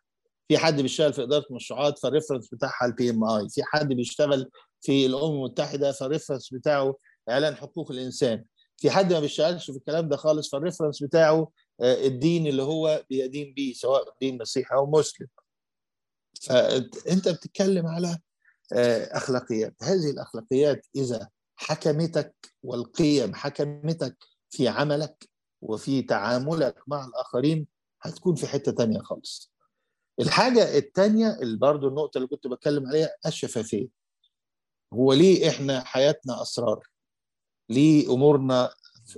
[0.47, 4.49] في حد بيشتغل في إدارة مشروعات فال reference بتاعها ال PMI في حد بيشتغل
[4.81, 6.95] في الأمم المتحدة فال reference بتاعه
[7.29, 8.45] إعلان حقوق الإنسان.
[8.77, 11.51] في حد ما بيشتغلش في الكلام ده خالص فال reference بتاعه
[11.81, 15.27] الدين اللي هو بيدين بيه سواء دين مسيحي أو مسلم.
[16.41, 18.17] فانت بتتكلم على
[19.17, 19.75] أخلاقيات.
[19.83, 24.17] هذه الأخلاقيات إذا حكمتك والقيم حكمتك
[24.49, 25.29] في عملك
[25.61, 27.67] وفي تعاملك مع الآخرين
[28.01, 29.51] هتكون في حتة تانية خالص.
[30.19, 33.87] الحاجة التانية اللي برضو النقطة اللي كنت بتكلم عليها الشفافية.
[34.93, 36.87] هو ليه إحنا حياتنا أسرار؟
[37.69, 38.73] ليه أمورنا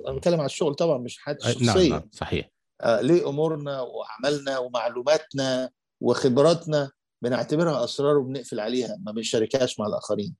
[0.07, 2.49] أنا بتكلم على الشغل طبعا مش حياتي الشخصيه نعم نعم صحيح.
[2.81, 5.69] آه ليه أمورنا وأعمالنا ومعلوماتنا
[6.01, 6.91] وخبراتنا
[7.21, 10.35] بنعتبرها أسرار وبنقفل عليها ما بنشاركهاش مع الآخرين.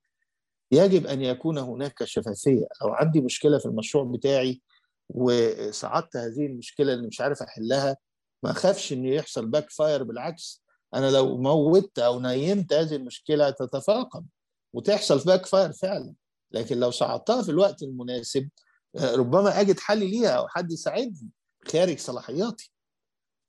[0.72, 2.68] يجب أن يكون هناك شفافية.
[2.82, 4.62] لو عندي مشكلة في المشروع بتاعي
[5.10, 7.98] وصعدت هذه المشكلة اللي مش عارف أحلها
[8.44, 10.64] ما أخافش إن يحصل backfire بالعكس
[10.96, 14.26] أنا لو موتت أو نيمت هذه المشكلة تتفاقم
[14.74, 16.14] وتحصل backfire فعلا.
[16.52, 18.50] لكن لو صعدتها في الوقت المناسب
[18.96, 21.30] ربما أجد حل ليها أو حد يساعدني
[21.68, 22.72] خارج صلاحياتي.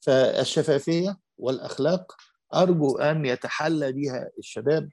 [0.01, 2.16] فالشفافية والأخلاق
[2.55, 4.90] أرجو أن يتحلى بها الشباب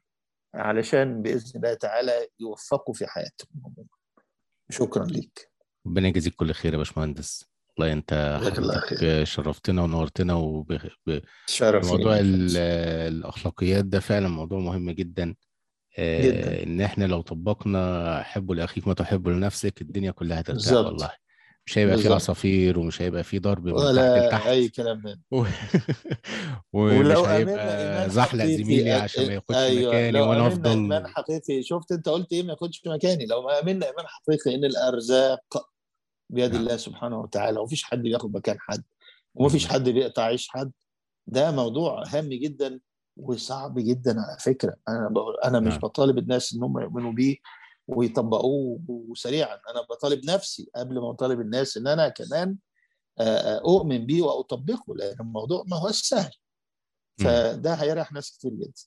[0.56, 3.48] علشان بإذن الله تعالى يوفقوا في حياتهم.
[4.70, 5.52] شكرا ليك.
[5.88, 7.46] ربنا يجزيك كل خير يا باشمهندس.
[7.78, 10.74] والله أنت حضرتك شرفتنا ونورتنا وب...
[11.08, 11.20] ب...
[11.62, 15.36] موضوع الأخلاقيات ده فعلا موضوع مهم جدا.
[15.98, 21.12] آه إن إحنا لو طبقنا حبوا لأخيك ما تحب لنفسك الدنيا كلها هترتاح والله.
[21.68, 24.48] مش هيبقى في عصافير ومش هيبقى في ضرب من ولا تحت لتحت.
[24.48, 25.46] أي كلام من و...
[26.74, 29.90] ومش هيبقى زحلق زميلي عشان ما ياخدش أيوة.
[29.90, 31.64] مكاني وأنا أفضل إيمان حقيقي.
[31.64, 33.26] شفت أنت قلت إيه؟ ما ياخدش مكاني.
[33.26, 35.70] لو امنا إيمان حقيقي إن الأرزاق
[36.30, 36.62] بيد نعم.
[36.62, 37.60] الله سبحانه وتعالى.
[37.60, 38.84] ومفيش حد بياخد مكان حد.
[39.36, 40.72] ومفيش حد بيقطع عيش حد.
[41.28, 42.80] ده موضوع هام جدا
[43.18, 44.76] وصعب جدا على فكرة.
[44.90, 45.80] أنا بقول أنا مش نعم.
[45.80, 47.36] بطالب الناس إن هم يؤمنوا بيه.
[47.88, 49.60] ويطبقوه سريعا.
[49.70, 52.58] أنا بطالب نفسي قبل ما أطالب الناس إن أنا كمان
[53.20, 56.32] آه، أؤمن بيه واطبقه لأن الموضوع ما هو سهل.
[57.20, 58.84] فده هيريح ناس كتير جدا.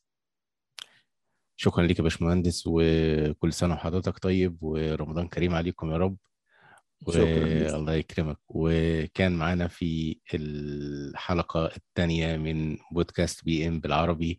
[1.57, 6.17] شكرا ليك يا باشمهندس وكل سنة وحضرتك طيب ورمضان كريم عليكم يا رب.
[7.09, 7.73] شكرا ليك.
[7.73, 8.39] والله يكرمك.
[8.49, 14.39] وكان معانا في الحلقة الثانية من بودكاست بي إم بالعربي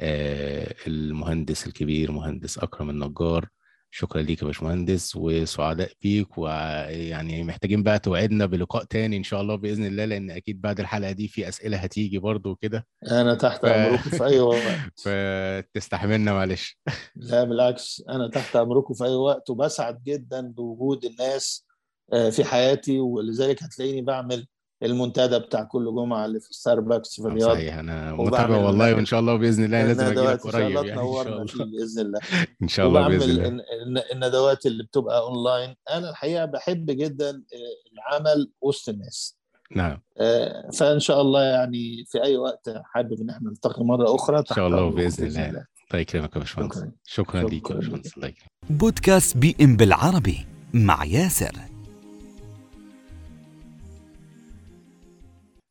[0.00, 3.48] آه، المهندس الكبير مهندس أكرم النجار.
[3.92, 9.54] شكرا ليك يا باشمهندس وسعداء بيك ويعني محتاجين بقى توعدنا بلقاء تاني إن شاء الله
[9.54, 12.86] بإذن الله لأن أكيد بعد الحلقة دي في أسئلة هتيجي برضو وكده.
[13.10, 14.60] أنا تحت ف- أمركم في أي وقت.
[15.04, 16.78] فتستحملنا معلش.
[17.16, 21.66] لا بالعكس أنا تحت أمركم في أي وقت وبسعد جدا بوجود الناس
[22.12, 24.46] آه، في حياتي ولذلك هتلاقيني بعمل
[24.82, 27.52] المنتدى بتاع كل جمعة اللي في ستاربكس في الرياض.
[27.52, 30.80] صحيح أنا متابع والله وإن شاء الله بإذن الله لازم أجي لك إن شاء الله
[30.80, 31.64] قريب يعني إن شاء فيه الله.
[31.72, 32.20] بإذن الله.
[32.62, 33.48] إن شاء الله بإذن الله.
[33.48, 35.74] الن- الن- الندوات اللي بتبقى أونلاين.
[35.90, 39.36] أنا الحقيقة بحب جدا آه، العمل وسط الناس.
[39.76, 39.98] نعم.
[40.20, 44.44] آه، فإن شاء الله يعني في أي وقت حابب إن إحنا نلتقي مرة أخرى إن
[44.44, 45.48] شاء الله بإذن الله.
[45.48, 45.64] الله.
[45.94, 46.90] يكرمك يا باشمهندس شكرا.
[47.04, 48.50] شكرا ليك يا باشمهندس الله يكرمك.
[48.70, 51.52] بودكاست بي إم بالعربي مع ياسر.